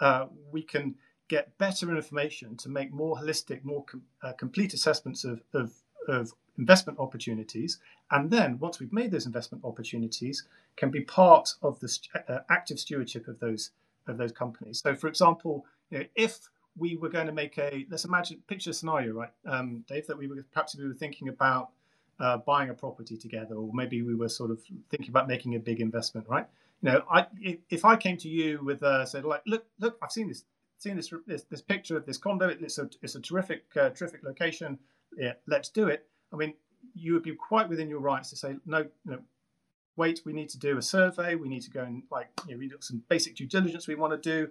uh, 0.00 0.26
we 0.50 0.62
can 0.62 0.94
get 1.28 1.56
better 1.58 1.94
information 1.94 2.56
to 2.58 2.68
make 2.68 2.92
more 2.92 3.16
holistic, 3.16 3.64
more 3.64 3.84
com- 3.84 4.02
uh, 4.22 4.32
complete 4.32 4.74
assessments 4.74 5.24
of, 5.24 5.42
of 5.54 5.72
of 6.08 6.32
investment 6.58 6.98
opportunities, 6.98 7.78
and 8.10 8.30
then 8.30 8.58
once 8.58 8.78
we've 8.78 8.92
made 8.92 9.10
those 9.10 9.26
investment 9.26 9.64
opportunities, 9.64 10.44
can 10.76 10.90
be 10.90 11.00
part 11.00 11.54
of 11.62 11.80
the 11.80 11.98
uh, 12.28 12.38
active 12.50 12.78
stewardship 12.78 13.28
of 13.28 13.38
those 13.40 13.70
of 14.06 14.18
those 14.18 14.32
companies. 14.32 14.80
So, 14.82 14.94
for 14.94 15.08
example, 15.08 15.64
you 15.90 15.98
know, 15.98 16.04
if 16.14 16.38
we 16.76 16.96
were 16.96 17.08
going 17.08 17.26
to 17.26 17.32
make 17.32 17.58
a 17.58 17.86
let's 17.90 18.04
imagine 18.04 18.42
picture 18.46 18.70
a 18.70 18.74
scenario, 18.74 19.12
right, 19.12 19.30
um, 19.46 19.84
Dave, 19.88 20.06
that 20.06 20.18
we 20.18 20.26
were 20.26 20.44
perhaps 20.52 20.76
we 20.76 20.86
were 20.86 20.94
thinking 20.94 21.28
about 21.28 21.70
uh, 22.20 22.38
buying 22.38 22.70
a 22.70 22.74
property 22.74 23.16
together, 23.16 23.56
or 23.56 23.70
maybe 23.72 24.02
we 24.02 24.14
were 24.14 24.28
sort 24.28 24.50
of 24.50 24.60
thinking 24.90 25.10
about 25.10 25.28
making 25.28 25.54
a 25.54 25.58
big 25.58 25.80
investment, 25.80 26.26
right? 26.28 26.46
You 26.82 26.92
know, 26.92 27.04
I 27.10 27.26
if 27.70 27.84
I 27.84 27.96
came 27.96 28.16
to 28.18 28.28
you 28.28 28.60
with 28.62 28.82
uh, 28.82 29.04
said 29.06 29.24
like, 29.24 29.42
look, 29.46 29.64
look, 29.78 29.98
I've 30.02 30.12
seen 30.12 30.28
this, 30.28 30.44
seen 30.78 30.96
this 30.96 31.12
this, 31.26 31.44
this 31.44 31.62
picture 31.62 31.96
of 31.96 32.06
this 32.06 32.18
condo. 32.18 32.48
It's 32.48 32.78
a 32.78 32.88
it's 33.02 33.14
a 33.14 33.20
terrific 33.20 33.64
uh, 33.76 33.90
terrific 33.90 34.22
location 34.22 34.78
yeah, 35.18 35.32
let's 35.46 35.68
do 35.68 35.88
it. 35.88 36.06
I 36.32 36.36
mean, 36.36 36.54
you 36.94 37.12
would 37.14 37.22
be 37.22 37.34
quite 37.34 37.68
within 37.68 37.88
your 37.88 38.00
rights 38.00 38.30
to 38.30 38.36
say, 38.36 38.56
no, 38.66 38.86
no, 39.04 39.18
wait, 39.96 40.20
we 40.24 40.32
need 40.32 40.48
to 40.50 40.58
do 40.58 40.76
a 40.78 40.82
survey. 40.82 41.34
We 41.34 41.48
need 41.48 41.62
to 41.62 41.70
go 41.70 41.82
and 41.82 42.02
like, 42.10 42.28
you 42.46 42.54
know, 42.54 42.58
we 42.58 42.70
some 42.80 43.02
basic 43.08 43.36
due 43.36 43.46
diligence 43.46 43.86
we 43.86 43.94
want 43.94 44.20
to 44.20 44.30
do. 44.30 44.50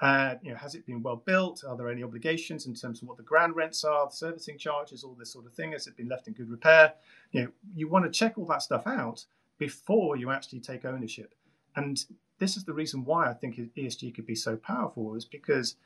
Uh, 0.00 0.34
you 0.42 0.50
know, 0.50 0.56
has 0.56 0.74
it 0.74 0.84
been 0.86 1.02
well 1.02 1.22
built? 1.24 1.62
Are 1.66 1.76
there 1.76 1.88
any 1.88 2.02
obligations 2.02 2.66
in 2.66 2.74
terms 2.74 3.00
of 3.00 3.08
what 3.08 3.16
the 3.16 3.22
ground 3.22 3.54
rents 3.54 3.84
are, 3.84 4.06
the 4.06 4.14
servicing 4.14 4.58
charges, 4.58 5.04
all 5.04 5.14
this 5.14 5.32
sort 5.32 5.46
of 5.46 5.54
thing? 5.54 5.72
Has 5.72 5.86
it 5.86 5.96
been 5.96 6.08
left 6.08 6.26
in 6.26 6.34
good 6.34 6.50
repair? 6.50 6.94
You 7.30 7.42
know, 7.42 7.48
you 7.74 7.88
want 7.88 8.04
to 8.04 8.10
check 8.10 8.36
all 8.36 8.46
that 8.46 8.62
stuff 8.62 8.86
out 8.86 9.24
before 9.58 10.16
you 10.16 10.30
actually 10.30 10.60
take 10.60 10.84
ownership. 10.84 11.34
And 11.76 12.04
this 12.38 12.56
is 12.56 12.64
the 12.64 12.72
reason 12.72 13.04
why 13.04 13.30
I 13.30 13.34
think 13.34 13.56
ESG 13.76 14.14
could 14.14 14.26
be 14.26 14.34
so 14.34 14.56
powerful, 14.56 15.14
is 15.14 15.24
because 15.24 15.76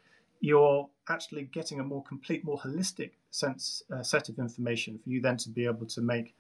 you're 0.40 0.88
actually 1.09 1.45
getting 1.45 1.80
a 1.80 1.85
more 1.85 2.02
complete, 2.04 2.45
more 2.45 2.59
holistic 2.59 3.12
sense 3.30 3.83
uh, 3.92 4.02
set 4.02 4.28
of 4.28 4.38
information 4.38 4.99
for 4.99 5.11
you 5.11 5.21
then 5.21 5.37
to 5.37 5.49
be 5.49 5.64
able 5.64 5.87
to 5.87 6.00
make, 6.00 6.35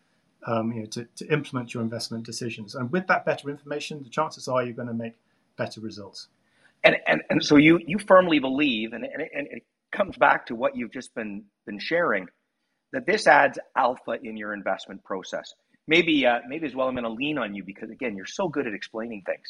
um, 0.46 0.72
you 0.72 0.80
know, 0.80 0.86
to, 0.86 1.06
to 1.16 1.26
implement 1.32 1.74
your 1.74 1.82
investment 1.82 2.24
decisions. 2.24 2.74
And 2.74 2.90
with 2.90 3.06
that 3.08 3.24
better 3.24 3.50
information, 3.50 4.02
the 4.02 4.10
chances 4.10 4.48
are 4.48 4.62
you're 4.62 4.74
going 4.74 4.88
to 4.88 4.94
make 4.94 5.14
better 5.56 5.80
results. 5.80 6.28
And, 6.84 6.96
and, 7.06 7.22
and 7.28 7.44
so 7.44 7.56
you, 7.56 7.80
you 7.84 7.98
firmly 7.98 8.38
believe, 8.38 8.92
and, 8.92 9.04
and, 9.04 9.22
and 9.34 9.48
it 9.50 9.64
comes 9.90 10.16
back 10.16 10.46
to 10.46 10.54
what 10.54 10.76
you've 10.76 10.92
just 10.92 11.14
been, 11.14 11.44
been 11.66 11.80
sharing, 11.80 12.28
that 12.92 13.06
this 13.06 13.26
adds 13.26 13.58
alpha 13.76 14.16
in 14.22 14.36
your 14.36 14.54
investment 14.54 15.02
process. 15.04 15.52
Maybe, 15.86 16.24
uh, 16.26 16.40
maybe 16.48 16.66
as 16.66 16.74
well, 16.74 16.86
I'm 16.86 16.94
going 16.94 17.04
to 17.04 17.10
lean 17.10 17.38
on 17.38 17.54
you 17.54 17.64
because, 17.64 17.90
again, 17.90 18.16
you're 18.16 18.26
so 18.26 18.48
good 18.48 18.66
at 18.66 18.74
explaining 18.74 19.22
things. 19.26 19.46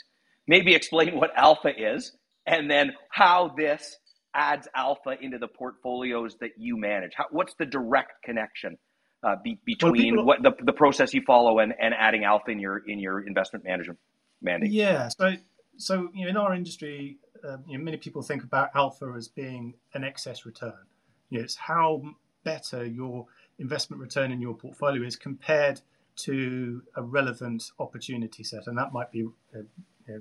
Maybe 0.46 0.74
explain 0.74 1.16
what 1.16 1.30
alpha 1.36 1.70
is 1.76 2.12
and 2.46 2.70
then 2.70 2.92
how 3.10 3.54
this 3.56 3.98
adds 4.38 4.68
alpha 4.74 5.16
into 5.20 5.38
the 5.38 5.48
portfolios 5.48 6.36
that 6.40 6.52
you 6.56 6.76
manage? 6.76 7.12
How, 7.16 7.26
what's 7.30 7.54
the 7.54 7.66
direct 7.66 8.22
connection 8.22 8.78
uh, 9.22 9.34
be, 9.42 9.58
between 9.64 9.92
well, 9.92 10.02
people, 10.02 10.24
what 10.24 10.42
the, 10.42 10.52
the 10.64 10.72
process 10.72 11.12
you 11.12 11.22
follow 11.26 11.58
and, 11.58 11.74
and 11.78 11.92
adding 11.98 12.24
alpha 12.24 12.50
in 12.50 12.60
your 12.60 12.78
in 12.86 13.00
your 13.00 13.26
investment 13.26 13.64
management 13.64 13.98
mandate? 14.40 14.70
Yeah, 14.70 15.08
so 15.08 15.34
so 15.76 16.08
you 16.14 16.24
know 16.24 16.30
in 16.30 16.36
our 16.36 16.54
industry, 16.54 17.18
uh, 17.44 17.56
you 17.66 17.76
know, 17.76 17.84
many 17.84 17.96
people 17.96 18.22
think 18.22 18.44
about 18.44 18.70
alpha 18.74 19.12
as 19.16 19.26
being 19.26 19.74
an 19.92 20.04
excess 20.04 20.46
return. 20.46 20.86
You 21.30 21.38
know, 21.38 21.44
it's 21.44 21.56
how 21.56 22.02
better 22.44 22.86
your 22.86 23.26
investment 23.58 24.00
return 24.00 24.30
in 24.30 24.40
your 24.40 24.54
portfolio 24.54 25.02
is 25.02 25.16
compared 25.16 25.80
to 26.16 26.82
a 26.96 27.02
relevant 27.02 27.70
opportunity 27.78 28.44
set, 28.44 28.66
and 28.66 28.78
that 28.78 28.92
might 28.92 29.10
be 29.10 29.26
uh, 29.54 30.12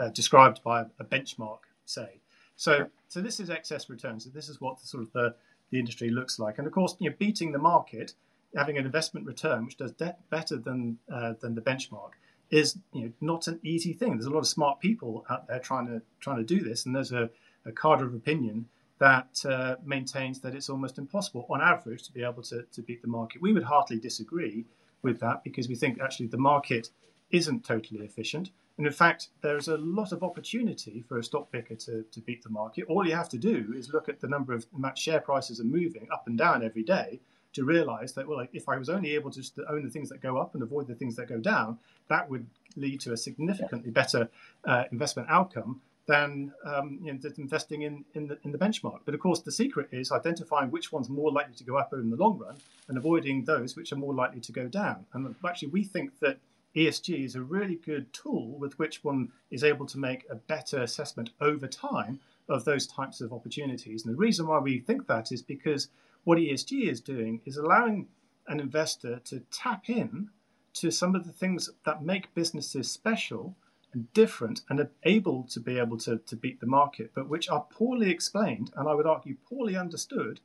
uh, 0.00 0.08
described 0.10 0.62
by 0.62 0.82
a 0.98 1.04
benchmark, 1.04 1.60
say. 1.84 2.20
So, 2.56 2.88
so 3.08 3.20
this 3.20 3.40
is 3.40 3.50
excess 3.50 3.88
returns. 3.88 4.24
So 4.24 4.30
this 4.30 4.48
is 4.48 4.60
what 4.60 4.80
the, 4.80 4.86
sort 4.86 5.02
of 5.02 5.12
the, 5.12 5.34
the 5.70 5.78
industry 5.78 6.10
looks 6.10 6.38
like, 6.38 6.58
and 6.58 6.66
of 6.66 6.72
course, 6.72 6.96
you 6.98 7.10
know, 7.10 7.16
beating 7.18 7.52
the 7.52 7.58
market, 7.58 8.14
having 8.56 8.78
an 8.78 8.86
investment 8.86 9.26
return 9.26 9.64
which 9.64 9.76
does 9.76 9.92
de- 9.92 10.16
better 10.30 10.56
than 10.56 10.98
uh, 11.12 11.34
than 11.40 11.54
the 11.54 11.60
benchmark 11.60 12.10
is 12.50 12.78
you 12.92 13.02
know 13.02 13.12
not 13.20 13.48
an 13.48 13.60
easy 13.62 13.92
thing. 13.92 14.12
There's 14.12 14.26
a 14.26 14.30
lot 14.30 14.38
of 14.38 14.46
smart 14.46 14.80
people 14.80 15.24
out 15.28 15.46
there 15.48 15.58
trying 15.58 15.86
to 15.86 16.02
trying 16.20 16.38
to 16.38 16.44
do 16.44 16.62
this, 16.62 16.86
and 16.86 16.94
there's 16.94 17.12
a, 17.12 17.28
a 17.64 17.72
cadre 17.72 18.06
of 18.06 18.14
opinion 18.14 18.68
that 18.98 19.44
uh, 19.44 19.76
maintains 19.84 20.40
that 20.40 20.54
it's 20.54 20.70
almost 20.70 20.98
impossible 20.98 21.46
on 21.50 21.60
average 21.60 22.02
to 22.04 22.12
be 22.12 22.22
able 22.22 22.42
to, 22.42 22.62
to 22.72 22.80
beat 22.80 23.02
the 23.02 23.08
market. 23.08 23.42
We 23.42 23.52
would 23.52 23.64
heartily 23.64 24.00
disagree 24.00 24.64
with 25.02 25.20
that 25.20 25.44
because 25.44 25.68
we 25.68 25.74
think 25.74 26.00
actually 26.00 26.28
the 26.28 26.38
market 26.38 26.88
isn't 27.30 27.64
totally 27.64 28.04
efficient. 28.04 28.50
And 28.78 28.86
in 28.86 28.92
fact, 28.92 29.28
there's 29.40 29.68
a 29.68 29.78
lot 29.78 30.12
of 30.12 30.22
opportunity 30.22 31.02
for 31.08 31.18
a 31.18 31.24
stock 31.24 31.50
picker 31.50 31.76
to, 31.76 32.04
to 32.10 32.20
beat 32.20 32.42
the 32.42 32.50
market. 32.50 32.84
All 32.88 33.06
you 33.06 33.14
have 33.14 33.28
to 33.30 33.38
do 33.38 33.72
is 33.74 33.92
look 33.92 34.08
at 34.08 34.20
the 34.20 34.28
number 34.28 34.52
of 34.52 34.66
share 34.96 35.20
prices 35.20 35.60
are 35.60 35.64
moving 35.64 36.08
up 36.12 36.24
and 36.26 36.36
down 36.36 36.62
every 36.62 36.82
day 36.82 37.20
to 37.54 37.64
realize 37.64 38.12
that, 38.12 38.28
well, 38.28 38.46
if 38.52 38.68
I 38.68 38.76
was 38.76 38.90
only 38.90 39.14
able 39.14 39.30
to 39.30 39.42
own 39.70 39.82
the 39.82 39.90
things 39.90 40.10
that 40.10 40.20
go 40.20 40.36
up 40.36 40.54
and 40.54 40.62
avoid 40.62 40.88
the 40.88 40.94
things 40.94 41.16
that 41.16 41.26
go 41.26 41.38
down, 41.38 41.78
that 42.08 42.28
would 42.28 42.46
lead 42.76 43.00
to 43.00 43.12
a 43.12 43.16
significantly 43.16 43.90
better 43.90 44.28
uh, 44.66 44.84
investment 44.92 45.28
outcome 45.30 45.80
than 46.06 46.52
um, 46.64 46.98
you 47.02 47.12
know, 47.12 47.18
investing 47.38 47.82
in, 47.82 48.04
in 48.14 48.28
the, 48.28 48.38
in, 48.44 48.52
the, 48.52 48.58
benchmark. 48.58 49.00
But 49.04 49.14
of 49.14 49.20
course, 49.20 49.40
the 49.40 49.50
secret 49.50 49.88
is 49.90 50.12
identifying 50.12 50.70
which 50.70 50.92
one's 50.92 51.08
more 51.08 51.32
likely 51.32 51.54
to 51.54 51.64
go 51.64 51.78
up 51.78 51.92
in 51.94 52.10
the 52.10 52.16
long 52.16 52.38
run 52.38 52.56
and 52.88 52.96
avoiding 52.96 53.44
those 53.44 53.74
which 53.74 53.90
are 53.90 53.96
more 53.96 54.14
likely 54.14 54.40
to 54.40 54.52
go 54.52 54.68
down. 54.68 55.06
And 55.14 55.34
actually, 55.44 55.68
we 55.68 55.82
think 55.82 56.18
that 56.20 56.38
ESG 56.76 57.24
is 57.24 57.34
a 57.34 57.42
really 57.42 57.76
good 57.76 58.12
tool 58.12 58.58
with 58.58 58.78
which 58.78 59.02
one 59.02 59.32
is 59.50 59.64
able 59.64 59.86
to 59.86 59.98
make 59.98 60.26
a 60.30 60.34
better 60.34 60.82
assessment 60.82 61.30
over 61.40 61.66
time 61.66 62.20
of 62.48 62.64
those 62.64 62.86
types 62.86 63.20
of 63.20 63.32
opportunities. 63.32 64.04
And 64.04 64.12
the 64.12 64.18
reason 64.18 64.46
why 64.46 64.58
we 64.58 64.78
think 64.80 65.06
that 65.06 65.32
is 65.32 65.42
because 65.42 65.88
what 66.24 66.38
ESG 66.38 66.88
is 66.90 67.00
doing 67.00 67.40
is 67.46 67.56
allowing 67.56 68.08
an 68.48 68.60
investor 68.60 69.20
to 69.24 69.40
tap 69.50 69.88
in 69.88 70.28
to 70.74 70.90
some 70.90 71.14
of 71.14 71.24
the 71.24 71.32
things 71.32 71.70
that 71.86 72.04
make 72.04 72.34
businesses 72.34 72.90
special 72.90 73.56
and 73.94 74.12
different 74.12 74.60
and 74.68 74.86
able 75.04 75.44
to 75.44 75.60
be 75.60 75.78
able 75.78 75.96
to, 75.96 76.18
to 76.18 76.36
beat 76.36 76.60
the 76.60 76.66
market, 76.66 77.10
but 77.14 77.28
which 77.28 77.48
are 77.48 77.66
poorly 77.70 78.10
explained 78.10 78.70
and 78.76 78.86
I 78.86 78.94
would 78.94 79.06
argue 79.06 79.36
poorly 79.48 79.76
understood 79.76 80.40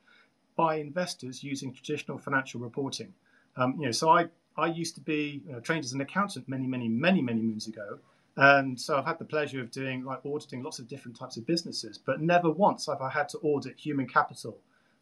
by 0.56 0.76
investors 0.76 1.44
using 1.44 1.74
traditional 1.74 2.18
financial 2.18 2.62
reporting. 2.62 3.14
Um, 3.58 3.76
you 3.78 3.86
know, 3.86 3.92
so 3.92 4.10
I, 4.10 4.30
I 4.58 4.68
used 4.68 4.96
to 4.96 5.02
be 5.02 5.42
you 5.46 5.54
know, 5.54 5.60
trained 5.60 5.86
as 5.86 5.94
an 5.94 6.02
accountant 6.02 6.48
many, 6.48 6.68
many, 6.68 6.88
many, 6.88 7.22
many 7.22 7.42
moons 7.42 7.68
ago. 7.68 8.00
And 8.38 8.80
so 8.80 8.98
I've 8.98 9.06
had 9.06 9.20
the 9.20 9.26
pleasure 9.26 9.62
of 9.62 9.72
doing 9.72 10.04
like 10.04 10.26
auditing 10.26 10.64
lots 10.64 10.80
of 10.80 10.88
different 10.88 11.18
types 11.18 11.38
of 11.38 11.46
businesses, 11.46 11.98
but 11.98 12.22
never 12.22 12.50
once 12.50 12.86
have 12.88 13.02
I 13.02 13.10
had 13.10 13.30
to 13.30 13.38
audit 13.40 13.78
human 13.78 14.08
capital 14.08 14.58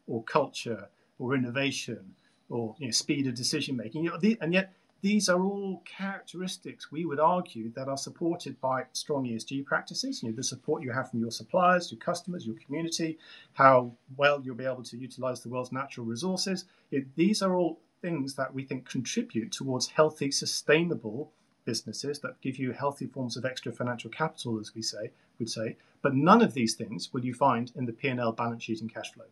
or 0.06 0.22
culture 0.24 0.88
or 1.18 1.34
innovation 1.34 2.14
or 2.48 2.74
you 2.78 2.86
know, 2.86 2.90
speed 2.90 3.26
of 3.26 3.34
decision 3.34 3.76
making. 3.76 4.04
You 4.04 4.10
know, 4.10 4.18
the, 4.18 4.36
and 4.40 4.52
yet 4.52 4.72
these 5.02 5.28
are 5.28 5.42
all 5.42 5.82
characteristics 5.86 6.92
we 6.92 7.04
would 7.04 7.20
argue 7.20 7.72
that 7.72 7.88
are 7.88 7.96
supported 7.96 8.60
by 8.60 8.84
strong 8.92 9.24
ESG 9.24 9.64
practices. 9.64 10.22
You 10.22 10.30
know, 10.30 10.36
the 10.36 10.42
support 10.42 10.82
you 10.82 10.90
have 10.92 11.10
from 11.10 11.20
your 11.20 11.30
suppliers, 11.30 11.90
your 11.90 12.00
customers, 12.00 12.46
your 12.46 12.56
community, 12.56 13.18
how 13.54 13.92
well 14.16 14.42
you'll 14.42 14.56
be 14.56 14.66
able 14.66 14.82
to 14.82 14.96
utilize 14.98 15.40
the 15.40 15.48
world's 15.48 15.72
natural 15.72 16.04
resources. 16.04 16.64
It, 16.90 17.06
these 17.16 17.40
are 17.40 17.56
all 17.56 17.80
things 18.02 18.34
that 18.34 18.54
we 18.54 18.64
think 18.64 18.88
contribute 18.88 19.52
towards 19.52 19.88
healthy, 19.88 20.30
sustainable 20.30 21.32
businesses 21.64 22.20
that 22.20 22.40
give 22.40 22.58
you 22.58 22.72
healthy 22.72 23.06
forms 23.06 23.36
of 23.36 23.44
extra 23.44 23.72
financial 23.72 24.10
capital, 24.10 24.58
as 24.58 24.74
we 24.74 24.82
say, 24.82 25.10
would 25.38 25.50
say. 25.50 25.76
But 26.02 26.14
none 26.14 26.42
of 26.42 26.54
these 26.54 26.74
things 26.74 27.12
will 27.12 27.24
you 27.24 27.34
find 27.34 27.70
in 27.76 27.86
the 27.86 27.92
P&L 27.92 28.32
balance 28.32 28.64
sheet 28.64 28.80
and 28.80 28.92
cash 28.92 29.12
flow. 29.12 29.26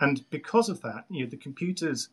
And 0.00 0.28
because 0.30 0.68
of 0.68 0.82
that, 0.82 1.04
you 1.08 1.24
know, 1.24 1.30
the 1.30 1.36
computers 1.36 2.08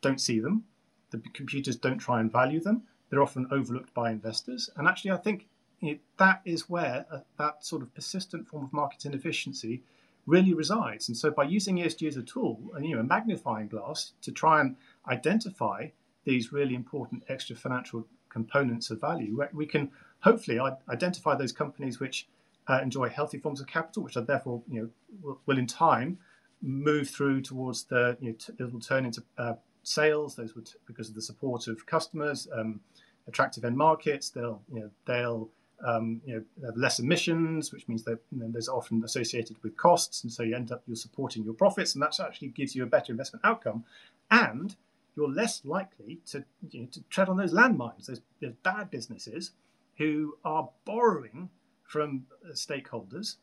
don't 0.00 0.20
see 0.20 0.40
them 0.40 0.64
the 1.12 1.22
computers 1.32 1.76
don't 1.76 1.98
try 1.98 2.20
and 2.20 2.32
value 2.32 2.60
them. 2.60 2.82
They're 3.10 3.22
often 3.22 3.46
overlooked 3.50 3.94
by 3.94 4.10
investors. 4.10 4.70
And 4.76 4.88
actually, 4.88 5.12
I 5.12 5.18
think 5.18 5.46
you 5.80 5.92
know, 5.92 5.98
that 6.18 6.40
is 6.44 6.68
where 6.68 7.06
uh, 7.10 7.20
that 7.38 7.64
sort 7.64 7.82
of 7.82 7.94
persistent 7.94 8.48
form 8.48 8.64
of 8.64 8.72
market 8.72 9.04
inefficiency 9.04 9.82
really 10.26 10.54
resides. 10.54 11.08
And 11.08 11.16
so, 11.16 11.30
by 11.30 11.44
using 11.44 11.76
ESG 11.76 12.08
as 12.08 12.16
a 12.16 12.22
tool 12.22 12.58
and 12.74 12.86
you 12.86 12.94
know 12.94 13.00
a 13.00 13.04
magnifying 13.04 13.68
glass 13.68 14.12
to 14.22 14.32
try 14.32 14.60
and 14.60 14.76
identify 15.08 15.88
these 16.24 16.52
really 16.52 16.74
important 16.74 17.24
extra 17.28 17.56
financial 17.56 18.06
components 18.28 18.90
of 18.90 19.00
value, 19.00 19.44
we 19.52 19.66
can 19.66 19.90
hopefully 20.20 20.58
identify 20.88 21.34
those 21.34 21.52
companies 21.52 22.00
which 22.00 22.28
uh, 22.68 22.80
enjoy 22.82 23.08
healthy 23.08 23.38
forms 23.38 23.60
of 23.60 23.66
capital, 23.66 24.02
which 24.02 24.16
are 24.16 24.22
therefore 24.22 24.62
you 24.68 24.80
know 24.80 24.88
will, 25.22 25.40
will 25.46 25.58
in 25.58 25.66
time 25.66 26.18
move 26.62 27.10
through 27.10 27.42
towards 27.42 27.84
the 27.84 28.16
you 28.20 28.30
know, 28.30 28.36
t- 28.38 28.52
it 28.58 28.72
will 28.72 28.80
turn 28.80 29.04
into 29.04 29.22
uh, 29.36 29.54
sales. 29.82 30.36
Those 30.36 30.54
would 30.54 30.70
because 30.86 31.08
of 31.08 31.14
the 31.14 31.22
support 31.22 31.66
of 31.66 31.84
customers, 31.86 32.46
um, 32.54 32.80
attractive 33.26 33.64
end 33.64 33.76
markets. 33.76 34.30
They'll 34.30 34.62
you 34.72 34.80
know 34.80 34.90
they'll 35.06 35.50
um, 35.84 36.20
you 36.24 36.44
know 36.60 36.72
less 36.76 36.98
emissions, 36.98 37.72
which 37.72 37.88
means 37.88 38.04
that 38.04 38.18
you 38.30 38.40
know, 38.40 38.48
there's 38.50 38.68
often 38.68 39.02
associated 39.04 39.56
with 39.62 39.76
costs, 39.76 40.22
and 40.22 40.32
so 40.32 40.42
you 40.42 40.54
end 40.54 40.72
up 40.72 40.82
you're 40.86 40.96
supporting 40.96 41.44
your 41.44 41.54
profits, 41.54 41.94
and 41.94 42.02
that 42.02 42.18
actually 42.20 42.48
gives 42.48 42.74
you 42.74 42.82
a 42.82 42.86
better 42.86 43.12
investment 43.12 43.44
outcome, 43.44 43.84
and 44.30 44.76
you're 45.16 45.30
less 45.30 45.62
likely 45.64 46.20
to 46.26 46.44
you 46.70 46.82
know, 46.82 46.88
to 46.92 47.02
tread 47.10 47.28
on 47.28 47.36
those 47.36 47.52
landmines. 47.52 48.06
Those, 48.06 48.20
those 48.40 48.54
bad 48.62 48.90
businesses 48.90 49.52
who 49.98 50.36
are 50.44 50.68
borrowing 50.84 51.50
from 51.84 52.26
uh, 52.44 52.52
stakeholders 52.52 53.36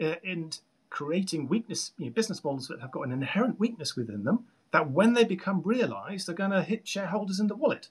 uh, 0.00 0.14
and 0.24 0.58
creating 0.90 1.48
weakness, 1.48 1.92
you 1.98 2.06
know, 2.06 2.12
business 2.12 2.44
models 2.44 2.68
that 2.68 2.80
have 2.80 2.92
got 2.92 3.02
an 3.02 3.12
inherent 3.12 3.58
weakness 3.58 3.96
within 3.96 4.22
them 4.22 4.44
that 4.72 4.90
when 4.90 5.14
they 5.14 5.24
become 5.24 5.62
realized, 5.64 6.26
they're 6.26 6.34
going 6.34 6.50
to 6.50 6.62
hit 6.62 6.86
shareholders 6.86 7.40
in 7.40 7.46
the 7.46 7.56
wallet. 7.56 7.88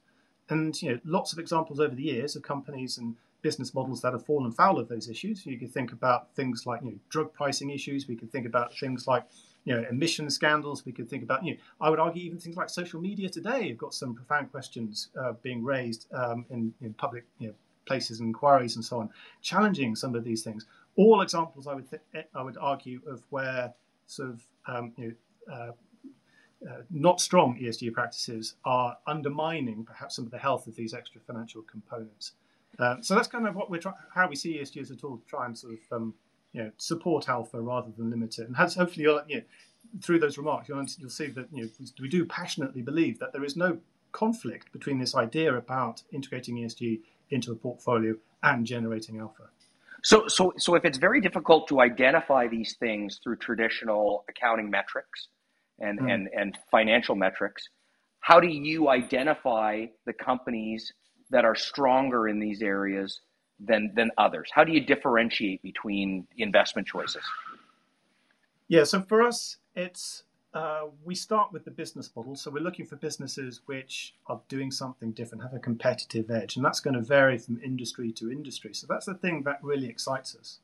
And 0.50 0.80
you 0.82 0.92
know, 0.92 1.00
lots 1.04 1.34
of 1.34 1.40
examples 1.40 1.80
over 1.80 1.96
the 1.96 2.04
years 2.04 2.36
of 2.36 2.44
companies 2.44 2.98
and 2.98 3.16
business 3.46 3.76
models 3.76 4.02
that 4.02 4.12
have 4.12 4.26
fallen 4.26 4.52
foul 4.52 4.80
of 4.80 4.88
those 4.88 5.08
issues. 5.08 5.46
You 5.46 5.60
could 5.60 5.72
think 5.72 5.92
about 5.92 6.34
things 6.34 6.66
like 6.66 6.82
you 6.82 6.90
know, 6.90 6.98
drug 7.10 7.32
pricing 7.32 7.70
issues. 7.70 8.08
We 8.08 8.16
could 8.16 8.32
think 8.32 8.48
about 8.48 8.76
things 8.76 9.06
like 9.06 9.24
you 9.66 9.76
know, 9.76 9.88
emission 9.88 10.32
scandals. 10.32 10.84
We 10.84 10.92
could 10.92 11.08
think 11.08 11.22
about, 11.22 11.46
you 11.46 11.54
know, 11.54 11.60
I 11.80 11.92
would 11.92 12.00
argue 12.00 12.24
even 12.24 12.40
things 12.40 12.58
like 12.58 12.72
social 12.72 13.00
media 13.00 13.30
today 13.30 13.68
have 13.68 13.78
got 13.78 13.94
some 13.94 14.16
profound 14.16 14.52
questions 14.52 15.10
uh, 15.22 15.34
being 15.44 15.64
raised 15.64 16.08
um, 16.12 16.48
in, 16.50 16.74
in, 16.82 16.96
public 16.96 17.26
you 17.38 17.50
know, 17.50 17.54
places 17.86 18.20
and 18.20 18.30
inquiries 18.30 18.78
and 18.78 18.84
so 18.84 19.00
on, 19.00 19.12
challenging 19.44 19.96
some 19.96 20.16
of 20.16 20.24
these 20.24 20.42
things. 20.42 20.66
All 20.96 21.22
examples, 21.22 21.68
I 21.68 21.76
would 21.76 21.88
th- 21.88 22.26
I 22.34 22.42
would 22.42 22.58
argue, 22.58 23.00
of 23.06 23.22
where 23.30 23.76
sort 24.08 24.30
of 24.30 24.44
um, 24.66 24.92
you 24.98 25.16
know, 25.48 25.54
uh, 25.54 25.72
uh, 26.68 26.82
not 26.90 27.22
strong 27.22 27.60
ESG 27.62 27.94
practices 27.94 28.56
are 28.66 28.98
undermining 29.06 29.84
perhaps 29.84 30.16
some 30.16 30.26
of 30.26 30.32
the 30.32 30.40
health 30.40 30.66
of 30.66 30.76
these 30.76 30.96
extra 30.96 31.22
financial 31.22 31.62
components. 31.62 32.32
Uh, 32.80 32.96
so 33.02 33.16
that's 33.16 33.28
kind 33.28 33.48
of 33.48 33.56
what 33.56 33.70
we're 33.70 33.80
trying, 33.80 33.96
how 34.14 34.28
we 34.28 34.36
see 34.36 34.58
ESG 34.58 34.82
as 34.82 34.92
a 34.92 34.96
tool 34.96 35.18
to 35.18 35.26
try 35.26 35.46
and 35.46 35.58
sort 35.58 35.74
of 35.74 35.80
um, 35.98 36.14
you 36.54 36.64
know 36.64 36.72
support 36.78 37.30
alpha 37.30 37.60
rather 37.60 37.92
than 37.98 38.10
limit 38.10 38.38
it. 38.40 38.48
And 38.48 38.56
has, 38.58 38.76
hopefully, 38.76 39.04
you'll, 39.04 39.22
you 39.28 39.38
know, 39.38 39.44
through 40.02 40.20
those 40.20 40.38
remarks, 40.38 40.70
you'll, 40.70 40.86
you'll 40.98 41.10
see 41.10 41.28
that 41.28 41.48
you 41.52 41.64
know 41.64 41.70
we 42.00 42.10
do 42.10 42.26
passionately 42.26 42.82
believe 42.82 43.20
that 43.20 43.34
there 43.34 43.44
is 43.44 43.56
no 43.56 43.78
conflict 44.12 44.72
between 44.72 45.00
this 45.00 45.16
idea 45.16 45.56
about 45.56 46.04
integrating 46.12 46.56
ESG 46.58 47.02
into 47.30 47.52
a 47.52 47.56
portfolio 47.56 48.16
and 48.44 48.66
generating 48.66 49.20
alpha. 49.20 49.44
So, 50.04 50.28
so, 50.28 50.54
so 50.58 50.76
if 50.76 50.86
it's 50.86 51.00
very 51.00 51.20
difficult 51.20 51.68
to 51.70 51.82
identify 51.82 52.48
these 52.48 52.76
things 52.80 53.20
through 53.24 53.38
traditional 53.38 54.24
accounting 54.30 54.70
metrics, 54.70 55.30
and, 55.80 56.00
mm. 56.00 56.14
and, 56.14 56.30
and 56.34 56.58
financial 56.72 57.16
metrics. 57.16 57.70
How 58.20 58.40
do 58.40 58.48
you 58.48 58.90
identify 58.90 59.86
the 60.06 60.14
companies 60.14 60.94
that 61.36 61.44
are 61.44 61.54
stronger 61.54 62.30
in 62.30 62.40
these 62.40 62.62
areas 62.62 63.20
than, 63.60 63.92
than 63.94 64.10
others? 64.18 64.50
How 64.54 64.64
do 64.64 64.72
you 64.72 64.80
differentiate 64.80 65.62
between 65.62 66.26
investment 66.38 66.88
choices? 66.88 67.24
Yeah, 68.70 68.86
so 68.86 69.02
for 69.02 69.22
us, 69.22 69.58
it's 69.76 70.24
uh, 70.54 70.84
we 71.04 71.14
start 71.14 71.52
with 71.52 71.66
the 71.66 71.72
business 71.72 72.10
model. 72.16 72.38
So 72.38 72.50
we're 72.50 72.64
looking 72.64 72.86
for 72.86 72.96
businesses 72.96 73.60
which 73.66 74.16
are 74.28 74.40
doing 74.48 74.72
something 74.72 75.12
different, 75.12 75.44
have 75.44 75.54
a 75.54 75.60
competitive 75.60 76.32
edge, 76.32 76.56
and 76.56 76.64
that's 76.64 76.80
going 76.80 76.94
to 76.94 77.02
vary 77.02 77.38
from 77.38 77.60
industry 77.62 78.14
to 78.14 78.32
industry. 78.32 78.74
So 78.74 78.88
that's 78.90 79.06
the 79.06 79.16
thing 79.16 79.44
that 79.44 79.60
really 79.62 79.90
excites 79.90 80.38
us 80.38 80.60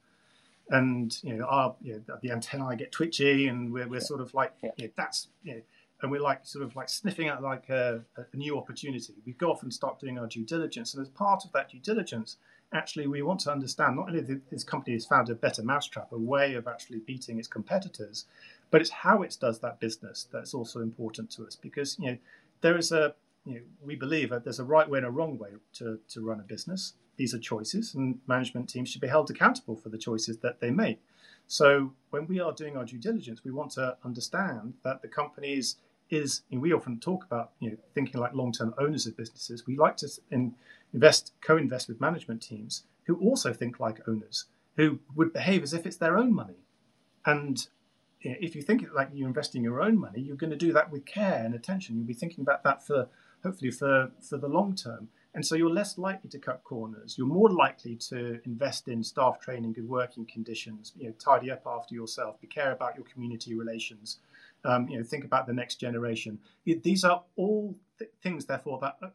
and 0.70 1.18
you 1.22 1.34
know 1.36 1.46
our 1.46 1.76
you 1.82 2.02
know, 2.08 2.18
the 2.22 2.32
antennae 2.32 2.78
get 2.78 2.92
twitchy 2.94 3.48
and 3.48 3.74
we're, 3.74 3.88
we're 3.88 4.00
sort 4.00 4.22
of 4.22 4.34
like 4.34 4.54
yeah. 4.64 4.70
You 4.78 4.86
know, 4.86 4.92
that's 4.96 5.28
you 5.44 5.56
know, 5.56 5.62
and 6.02 6.12
we're 6.12 6.22
like 6.22 6.46
sort 6.46 6.64
of 6.64 6.76
like 6.76 6.90
sniffing 6.90 7.28
out 7.28 7.42
like 7.42 7.70
a, 7.70 8.02
a, 8.18 8.38
new 8.38 8.58
opportunity. 8.58 9.14
We 9.26 9.34
go 9.34 9.52
off 9.52 9.64
and 9.64 9.74
start 9.74 10.00
doing 10.00 10.18
our 10.18 10.28
due 10.28 10.46
diligence, 10.46 10.94
and 10.94 11.02
as 11.02 11.10
part 11.10 11.46
of 11.46 11.52
that 11.54 11.70
due 11.70 11.80
diligence, 11.80 12.38
actually 12.74 13.08
we 13.08 13.22
want 13.22 13.40
to 13.42 13.52
understand 13.52 13.96
not 13.96 14.10
only 14.10 14.22
that 14.22 14.50
this 14.50 14.64
company 14.64 14.94
has 14.96 15.06
found 15.06 15.30
a 15.30 15.36
better 15.36 15.64
mousetrap, 15.64 16.12
a 16.12 16.18
way 16.18 16.56
of 16.56 16.68
actually 16.68 17.00
beating 17.00 17.38
its 17.38 17.48
competitors, 17.48 18.26
but 18.72 18.82
it's 18.82 18.90
how 18.90 19.22
it 19.22 19.38
does 19.40 19.60
that 19.60 19.80
business 19.80 20.28
that's 20.32 20.54
also 20.54 20.82
important 20.82 21.30
to 21.32 21.46
us 21.46 21.56
because 21.56 21.98
you 22.00 22.12
know 22.12 22.18
there 22.62 22.78
is 22.78 22.92
a 22.92 23.14
you 23.46 23.56
know, 23.56 23.62
we 23.84 23.96
believe 23.96 24.30
that 24.30 24.44
there's 24.44 24.60
a 24.60 24.64
right 24.64 24.88
way 24.88 25.00
and 25.00 25.08
a 25.08 25.12
wrong 25.12 25.38
way 25.38 25.50
to, 25.74 26.00
to 26.10 26.22
run 26.22 26.40
a 26.40 26.44
business. 26.44 26.94
These 27.18 27.34
are 27.34 27.40
choices, 27.40 27.96
and 27.96 28.20
management 28.28 28.70
teams 28.70 28.90
should 28.90 29.02
be 29.02 29.08
held 29.08 29.30
accountable 29.30 29.76
for 29.76 29.90
the 29.90 29.98
choices 29.98 30.38
that 30.38 30.60
they 30.60 30.72
make. 30.72 31.00
So 31.48 31.94
when 32.12 32.28
we 32.28 32.40
are 32.40 32.54
doing 32.54 32.78
our 32.78 32.86
due 32.86 32.98
diligence, 32.98 33.44
we 33.44 33.52
want 33.52 33.72
to 33.72 33.98
understand 34.06 34.76
that 34.84 35.02
the 35.02 35.08
company 35.08 35.54
is, 36.12 36.42
is 36.52 36.60
we 36.60 36.74
often 36.74 37.00
talk 37.00 37.24
about 37.26 37.52
you 37.60 37.72
know, 37.72 37.78
thinking 37.96 38.20
like 38.20 38.34
long-term 38.34 38.76
owners 38.78 39.08
of 39.08 39.18
businesses. 39.18 39.66
We 39.66 39.78
like 39.78 39.98
to 39.98 40.10
in, 40.30 40.54
invest, 40.94 41.34
co-invest 41.42 41.88
with 41.88 42.00
management 42.00 42.42
teams 42.42 42.84
who 43.06 43.16
also 43.16 43.54
think 43.54 43.80
like 43.80 44.08
owners, 44.08 44.46
who 44.76 45.00
would 45.16 45.34
behave 45.34 45.64
as 45.64 45.74
if 45.74 45.86
it's 45.86 45.98
their 45.98 46.18
own 46.18 46.34
money. 46.34 46.66
And 47.26 47.66
you 48.20 48.32
know, 48.32 48.38
if 48.40 48.56
you 48.56 48.62
think 48.62 48.86
like 48.94 49.10
you're 49.14 49.28
investing 49.28 49.64
your 49.64 49.82
own 49.82 49.98
money, 49.98 50.22
you're 50.22 50.36
going 50.36 50.52
to 50.52 50.58
do 50.58 50.74
that 50.74 50.92
with 50.92 51.06
care 51.06 51.44
and 51.44 51.56
attention. 51.56 51.96
You'll 51.96 52.06
be 52.06 52.14
thinking 52.14 52.42
about 52.42 52.64
that 52.64 52.86
for 52.86 53.08
hopefully 53.44 53.72
for, 53.72 54.12
for 54.22 54.38
the 54.38 54.48
long 54.48 54.76
term. 54.76 55.10
And 55.34 55.46
so 55.46 55.56
you're 55.56 55.72
less 55.72 55.98
likely 55.98 56.30
to 56.32 56.40
cut 56.40 56.64
corners. 56.66 57.16
You're 57.18 57.26
more 57.28 57.50
likely 57.50 57.96
to 58.10 58.42
invest 58.46 58.90
in 58.90 59.02
staff 59.02 59.40
training, 59.40 59.74
good 59.74 59.88
working 59.88 60.26
conditions. 60.26 60.92
You 60.98 61.08
know, 61.08 61.14
tidy 61.18 61.50
up 61.50 61.64
after 61.66 61.96
yourself. 61.96 62.40
Be 62.42 62.48
care 62.48 62.74
about 62.74 62.96
your 62.98 63.06
community 63.06 63.56
relations. 63.56 64.18
Um, 64.64 64.88
you 64.88 64.98
know, 64.98 65.04
think 65.04 65.24
about 65.24 65.48
the 65.48 65.54
next 65.54 65.76
generation. 65.76 66.40
These 66.66 67.04
are 67.04 67.24
all 67.36 67.76
th- 67.98 68.12
things, 68.22 68.46
therefore, 68.46 68.80
that 68.82 68.98
uh, 69.02 69.10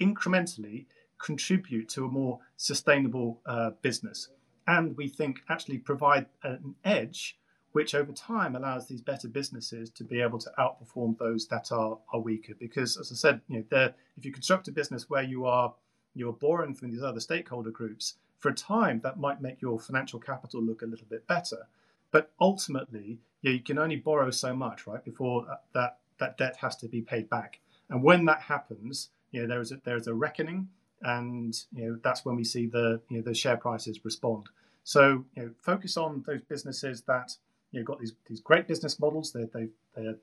incrementally 0.00 0.86
contribute 1.18 1.88
to 1.90 2.04
a 2.04 2.08
more 2.08 2.40
sustainable 2.56 3.40
uh, 3.46 3.70
business, 3.82 4.28
and 4.66 4.96
we 4.96 5.08
think 5.08 5.42
actually 5.48 5.78
provide 5.78 6.26
an 6.42 6.74
edge 6.84 7.38
which 7.70 7.94
over 7.94 8.12
time 8.12 8.54
allows 8.54 8.86
these 8.86 9.00
better 9.00 9.28
businesses 9.28 9.88
to 9.88 10.04
be 10.04 10.20
able 10.20 10.38
to 10.38 10.52
outperform 10.58 11.16
those 11.16 11.46
that 11.46 11.72
are, 11.72 11.96
are 12.12 12.20
weaker. 12.20 12.52
Because 12.58 12.98
as 12.98 13.10
I 13.10 13.14
said, 13.14 13.40
you 13.48 13.64
know, 13.70 13.92
if 14.18 14.26
you 14.26 14.30
construct 14.30 14.68
a 14.68 14.72
business 14.72 15.08
where 15.08 15.22
you 15.22 15.46
are 15.46 15.72
you're 16.14 16.32
borrowing 16.32 16.74
from 16.74 16.90
these 16.90 17.02
other 17.02 17.20
stakeholder 17.20 17.70
groups, 17.70 18.16
for 18.38 18.50
a 18.50 18.54
time 18.54 19.00
that 19.04 19.18
might 19.18 19.40
make 19.40 19.62
your 19.62 19.78
financial 19.78 20.18
capital 20.18 20.60
look 20.60 20.82
a 20.82 20.86
little 20.86 21.06
bit 21.08 21.26
better. 21.26 21.68
But 22.12 22.30
ultimately, 22.40 23.18
you, 23.40 23.52
you 23.52 23.60
can 23.60 23.78
only 23.78 23.96
borrow 23.96 24.30
so 24.30 24.54
much, 24.54 24.86
right, 24.86 25.04
before 25.04 25.46
uh, 25.50 25.56
that, 25.74 25.98
that 26.20 26.38
debt 26.38 26.56
has 26.58 26.76
to 26.76 26.88
be 26.88 27.02
paid 27.02 27.28
back. 27.28 27.58
And 27.90 28.02
when 28.02 28.24
that 28.26 28.42
happens, 28.42 29.08
you 29.32 29.42
know, 29.42 29.48
there 29.48 29.60
is 29.60 29.72
a, 29.72 29.80
there 29.84 29.96
is 29.96 30.06
a 30.06 30.14
reckoning, 30.14 30.68
and 31.02 31.58
you 31.74 31.88
know 31.88 31.98
that's 32.02 32.24
when 32.24 32.36
we 32.36 32.44
see 32.44 32.66
the 32.66 33.00
you 33.08 33.16
know 33.16 33.22
the 33.22 33.34
share 33.34 33.56
prices 33.56 34.04
respond. 34.04 34.48
So 34.84 35.24
you 35.36 35.42
know, 35.42 35.50
focus 35.60 35.96
on 35.96 36.22
those 36.26 36.42
businesses 36.42 37.02
that 37.02 37.36
you've 37.72 37.86
got 37.86 37.98
these 37.98 38.14
these 38.28 38.40
great 38.40 38.68
business 38.68 39.00
models. 39.00 39.32
They 39.32 39.44
they 39.52 39.68
they 39.96 40.14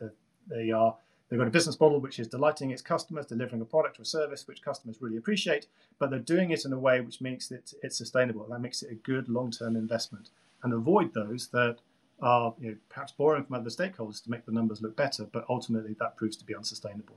they 0.00 0.06
they 0.48 0.70
are 0.70 0.96
they've 1.28 1.38
got 1.38 1.48
a 1.48 1.50
business 1.50 1.78
model 1.80 2.00
which 2.00 2.18
is 2.18 2.28
delighting 2.28 2.70
its 2.70 2.82
customers, 2.82 3.26
delivering 3.26 3.62
a 3.62 3.64
product 3.64 3.98
or 3.98 4.04
service 4.04 4.46
which 4.46 4.62
customers 4.62 4.98
really 5.00 5.16
appreciate, 5.16 5.66
but 5.98 6.10
they're 6.10 6.18
doing 6.18 6.50
it 6.50 6.64
in 6.64 6.72
a 6.72 6.78
way 6.78 7.00
which 7.00 7.20
makes 7.20 7.50
it 7.50 7.74
it's 7.82 7.96
sustainable. 7.96 8.46
That 8.48 8.60
makes 8.60 8.82
it 8.82 8.92
a 8.92 8.94
good 8.94 9.28
long 9.28 9.50
term 9.50 9.76
investment, 9.76 10.30
and 10.62 10.72
avoid 10.72 11.14
those 11.14 11.48
that 11.48 11.76
are 12.20 12.54
you 12.58 12.70
know, 12.70 12.76
perhaps 12.88 13.12
borrowing 13.12 13.44
from 13.44 13.56
other 13.56 13.70
stakeholders 13.70 14.22
to 14.24 14.30
make 14.30 14.46
the 14.46 14.52
numbers 14.52 14.80
look 14.80 14.96
better, 14.96 15.24
but 15.24 15.44
ultimately 15.48 15.94
that 16.00 16.16
proves 16.16 16.36
to 16.36 16.44
be 16.44 16.54
unsustainable. 16.54 17.16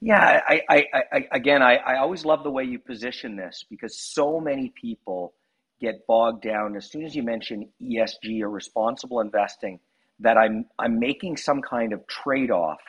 Yeah, 0.00 0.40
I, 0.48 0.62
I, 0.68 0.86
I 1.12 1.28
again, 1.30 1.62
I, 1.62 1.76
I 1.76 1.98
always 1.98 2.24
love 2.24 2.42
the 2.42 2.50
way 2.50 2.64
you 2.64 2.78
position 2.78 3.36
this 3.36 3.64
because 3.68 3.98
so 3.98 4.40
many 4.40 4.70
people 4.70 5.34
get 5.80 6.06
bogged 6.06 6.42
down 6.42 6.76
as 6.76 6.90
soon 6.90 7.04
as 7.04 7.14
you 7.14 7.22
mention 7.22 7.68
ESG 7.80 8.40
or 8.40 8.50
responsible 8.50 9.20
investing 9.20 9.78
that 10.20 10.36
I'm 10.36 10.66
I'm 10.78 10.98
making 10.98 11.36
some 11.36 11.60
kind 11.62 11.92
of 11.92 12.06
trade-off 12.06 12.80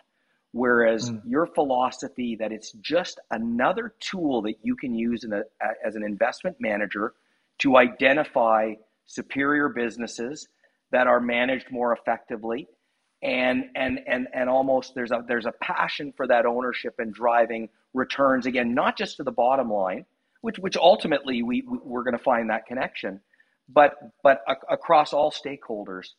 whereas 0.53 1.09
mm. 1.09 1.21
your 1.27 1.47
philosophy 1.47 2.35
that 2.39 2.51
it's 2.51 2.71
just 2.73 3.19
another 3.31 3.95
tool 3.99 4.41
that 4.43 4.55
you 4.61 4.75
can 4.75 4.93
use 4.93 5.25
a, 5.25 5.41
as 5.85 5.95
an 5.95 6.03
investment 6.03 6.55
manager 6.59 7.13
to 7.57 7.77
identify 7.77 8.73
superior 9.05 9.69
businesses 9.69 10.47
that 10.91 11.07
are 11.07 11.19
managed 11.19 11.71
more 11.71 11.93
effectively 11.93 12.67
and 13.21 13.65
and 13.75 13.99
and 14.07 14.27
and 14.33 14.49
almost 14.49 14.93
there's 14.95 15.11
a 15.11 15.23
there's 15.27 15.45
a 15.45 15.53
passion 15.61 16.13
for 16.15 16.27
that 16.27 16.45
ownership 16.45 16.95
and 16.99 17.13
driving 17.13 17.69
returns 17.93 18.45
again 18.45 18.73
not 18.73 18.97
just 18.97 19.17
to 19.17 19.23
the 19.23 19.31
bottom 19.31 19.71
line 19.71 20.05
which 20.43 20.59
which 20.59 20.75
ultimately 20.75 21.41
we 21.41 21.63
we're 21.65 22.03
going 22.03 22.17
to 22.17 22.23
find 22.23 22.49
that 22.49 22.65
connection, 22.65 23.21
but 23.69 23.95
but 24.23 24.41
across 24.69 25.13
all 25.13 25.31
stakeholders, 25.31 26.09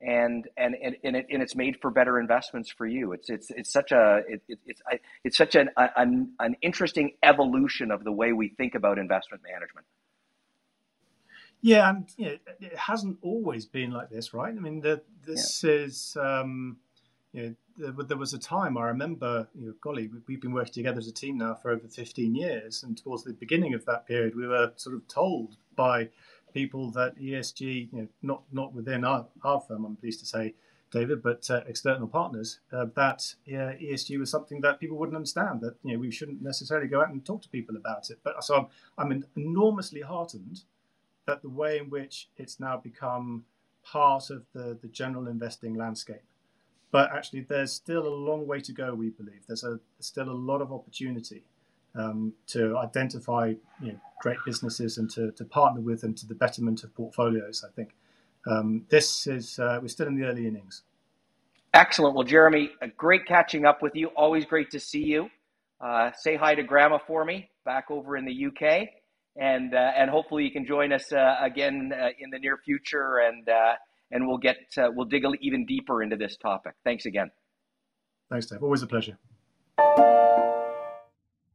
and 0.00 0.48
and 0.56 0.74
and 0.82 0.96
and, 1.04 1.16
it, 1.16 1.26
and 1.30 1.42
it's 1.42 1.54
made 1.54 1.76
for 1.82 1.90
better 1.90 2.18
investments 2.18 2.72
for 2.72 2.86
you. 2.86 3.12
It's 3.12 3.28
it's 3.28 3.50
it's 3.50 3.70
such 3.70 3.92
a 3.92 4.22
it, 4.26 4.42
it, 4.48 4.58
it's 4.64 4.80
it's 5.22 5.36
such 5.36 5.54
an, 5.54 5.68
an 5.76 6.32
an 6.40 6.56
interesting 6.62 7.12
evolution 7.22 7.90
of 7.90 8.04
the 8.04 8.12
way 8.12 8.32
we 8.32 8.48
think 8.56 8.74
about 8.74 8.98
investment 8.98 9.42
management. 9.42 9.86
Yeah, 11.64 11.88
and 11.88 12.06
you 12.18 12.26
know, 12.26 12.36
it 12.60 12.76
hasn't 12.76 13.16
always 13.22 13.64
been 13.64 13.90
like 13.90 14.10
this, 14.10 14.34
right? 14.34 14.54
I 14.54 14.60
mean, 14.60 14.80
the, 14.80 15.00
this 15.26 15.64
yeah. 15.64 15.70
is 15.70 16.14
um, 16.20 16.76
you 17.32 17.42
know, 17.42 17.54
there, 17.78 18.04
there, 18.06 18.16
was 18.18 18.34
a 18.34 18.38
time 18.38 18.76
I 18.76 18.84
remember, 18.84 19.48
you 19.54 19.68
know, 19.68 19.74
golly, 19.80 20.10
we've 20.28 20.42
been 20.42 20.52
working 20.52 20.74
together 20.74 20.98
as 20.98 21.08
a 21.08 21.12
team 21.12 21.38
now 21.38 21.54
for 21.54 21.70
over 21.70 21.88
15 21.88 22.34
years. 22.34 22.82
And 22.82 22.98
towards 22.98 23.24
the 23.24 23.32
beginning 23.32 23.72
of 23.72 23.86
that 23.86 24.06
period, 24.06 24.36
we 24.36 24.46
were 24.46 24.74
sort 24.76 24.94
of 24.94 25.08
told 25.08 25.56
by 25.74 26.10
people 26.52 26.90
that 26.90 27.16
ESG, 27.16 27.90
you 27.90 27.98
know, 27.98 28.08
not, 28.20 28.42
not 28.52 28.74
within 28.74 29.02
our, 29.02 29.26
our 29.42 29.58
firm, 29.58 29.86
I'm 29.86 29.96
pleased 29.96 30.20
to 30.20 30.26
say, 30.26 30.54
David, 30.90 31.22
but 31.22 31.50
uh, 31.50 31.62
external 31.66 32.08
partners, 32.08 32.60
uh, 32.74 32.88
that 32.94 33.34
uh, 33.48 33.72
ESG 33.80 34.18
was 34.18 34.30
something 34.30 34.60
that 34.60 34.80
people 34.80 34.98
wouldn't 34.98 35.16
understand, 35.16 35.62
that, 35.62 35.76
you 35.82 35.94
know, 35.94 35.98
we 35.98 36.10
shouldn't 36.10 36.42
necessarily 36.42 36.88
go 36.88 37.00
out 37.00 37.08
and 37.08 37.24
talk 37.24 37.40
to 37.40 37.48
people 37.48 37.74
about 37.76 38.10
it. 38.10 38.18
But 38.22 38.44
so 38.44 38.68
I'm, 38.98 39.10
I'm 39.10 39.24
enormously 39.34 40.02
heartened 40.02 40.60
that 41.26 41.42
the 41.42 41.48
way 41.48 41.78
in 41.78 41.90
which 41.90 42.28
it's 42.36 42.60
now 42.60 42.76
become 42.76 43.44
part 43.84 44.30
of 44.30 44.44
the, 44.54 44.78
the 44.80 44.88
general 44.88 45.28
investing 45.28 45.74
landscape 45.74 46.22
but 46.94 47.10
actually, 47.12 47.40
there's 47.40 47.72
still 47.72 48.06
a 48.06 48.14
long 48.14 48.46
way 48.46 48.60
to 48.60 48.72
go. 48.72 48.94
We 48.94 49.10
believe 49.10 49.40
there's 49.48 49.64
a 49.64 49.80
still 49.98 50.28
a 50.28 50.30
lot 50.30 50.62
of 50.62 50.72
opportunity 50.72 51.42
um, 51.96 52.34
to 52.46 52.78
identify 52.78 53.54
you 53.82 53.94
know, 53.94 54.00
great 54.20 54.36
businesses 54.46 54.96
and 54.96 55.10
to, 55.10 55.32
to 55.32 55.44
partner 55.44 55.80
with 55.80 56.02
them 56.02 56.14
to 56.14 56.24
the 56.24 56.36
betterment 56.36 56.84
of 56.84 56.94
portfolios. 56.94 57.64
I 57.68 57.72
think 57.74 57.96
um, 58.48 58.86
this 58.90 59.26
is 59.26 59.58
uh, 59.58 59.80
we're 59.82 59.88
still 59.88 60.06
in 60.06 60.14
the 60.14 60.24
early 60.24 60.46
innings. 60.46 60.82
Excellent. 61.74 62.14
Well, 62.14 62.22
Jeremy, 62.22 62.70
great 62.96 63.26
catching 63.26 63.66
up 63.66 63.82
with 63.82 63.96
you. 63.96 64.06
Always 64.16 64.44
great 64.44 64.70
to 64.70 64.78
see 64.78 65.02
you. 65.02 65.30
Uh, 65.80 66.12
say 66.16 66.36
hi 66.36 66.54
to 66.54 66.62
Grandma 66.62 66.98
for 66.98 67.24
me 67.24 67.50
back 67.64 67.90
over 67.90 68.16
in 68.16 68.24
the 68.24 68.46
UK, 68.46 68.88
and 69.36 69.74
uh, 69.74 69.92
and 69.96 70.10
hopefully 70.10 70.44
you 70.44 70.50
can 70.50 70.66
join 70.66 70.92
us 70.92 71.12
uh, 71.12 71.36
again 71.40 71.92
uh, 71.92 72.08
in 72.18 72.30
the 72.30 72.38
near 72.38 72.58
future 72.64 73.18
and 73.18 73.48
uh, 73.48 73.74
and 74.10 74.26
we'll 74.26 74.38
get 74.38 74.58
uh, 74.78 74.88
we'll 74.94 75.06
dig 75.06 75.24
even 75.40 75.66
deeper 75.66 76.02
into 76.02 76.16
this 76.16 76.36
topic. 76.36 76.74
Thanks 76.84 77.06
again. 77.06 77.30
Thanks, 78.30 78.46
Dave. 78.46 78.62
Always 78.62 78.82
a 78.82 78.86
pleasure. 78.86 79.18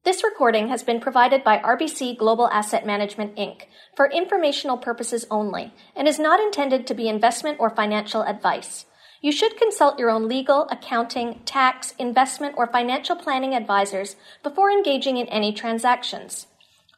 This 0.03 0.23
recording 0.23 0.69
has 0.69 0.81
been 0.81 0.99
provided 0.99 1.43
by 1.43 1.59
RBC 1.59 2.17
Global 2.17 2.47
Asset 2.49 2.85
Management 2.85 3.35
Inc. 3.35 3.63
for 3.95 4.09
informational 4.09 4.77
purposes 4.77 5.25
only 5.29 5.73
and 5.95 6.07
is 6.07 6.17
not 6.17 6.39
intended 6.39 6.87
to 6.87 6.93
be 6.93 7.09
investment 7.09 7.59
or 7.59 7.69
financial 7.69 8.23
advice. 8.23 8.85
You 9.21 9.33
should 9.33 9.57
consult 9.57 9.99
your 9.99 10.09
own 10.09 10.27
legal, 10.27 10.67
accounting, 10.71 11.41
tax, 11.45 11.93
investment, 11.99 12.55
or 12.57 12.67
financial 12.67 13.17
planning 13.17 13.53
advisors 13.53 14.15
before 14.41 14.71
engaging 14.71 15.17
in 15.17 15.27
any 15.27 15.51
transactions. 15.51 16.47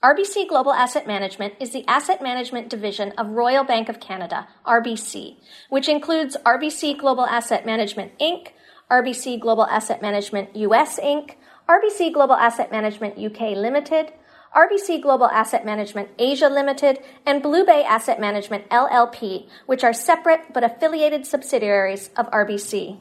RBC 0.04 0.48
Global 0.48 0.74
Asset 0.74 1.06
Management 1.06 1.54
is 1.60 1.74
the 1.74 1.88
asset 1.88 2.24
management 2.24 2.70
division 2.70 3.12
of 3.20 3.30
Royal 3.30 3.64
Bank 3.64 3.88
of 3.88 4.00
Canada, 4.00 4.48
RBC, 4.66 5.36
which 5.70 5.88
includes 5.88 6.36
RBC 6.44 6.98
Global 6.98 7.28
Asset 7.28 7.68
Management 7.68 8.18
Inc., 8.18 8.48
RBC 8.90 9.40
Global 9.40 9.68
Asset 9.68 10.02
Management 10.02 10.56
US 10.56 11.00
Inc., 11.00 11.36
RBC 11.70 12.12
Global 12.12 12.34
Asset 12.34 12.72
Management 12.72 13.20
UK 13.20 13.56
Limited, 13.56 14.12
RBC 14.56 15.04
Global 15.04 15.28
Asset 15.28 15.68
Management 15.68 16.10
Asia 16.18 16.50
Limited, 16.50 16.98
and 17.24 17.44
BlueBay 17.44 17.86
Asset 17.86 18.20
Management 18.20 18.68
LLP, 18.70 19.48
which 19.68 19.84
are 19.84 19.94
separate 19.94 20.52
but 20.52 20.64
affiliated 20.64 21.28
subsidiaries 21.28 22.10
of 22.18 22.26
RBC. 22.32 23.00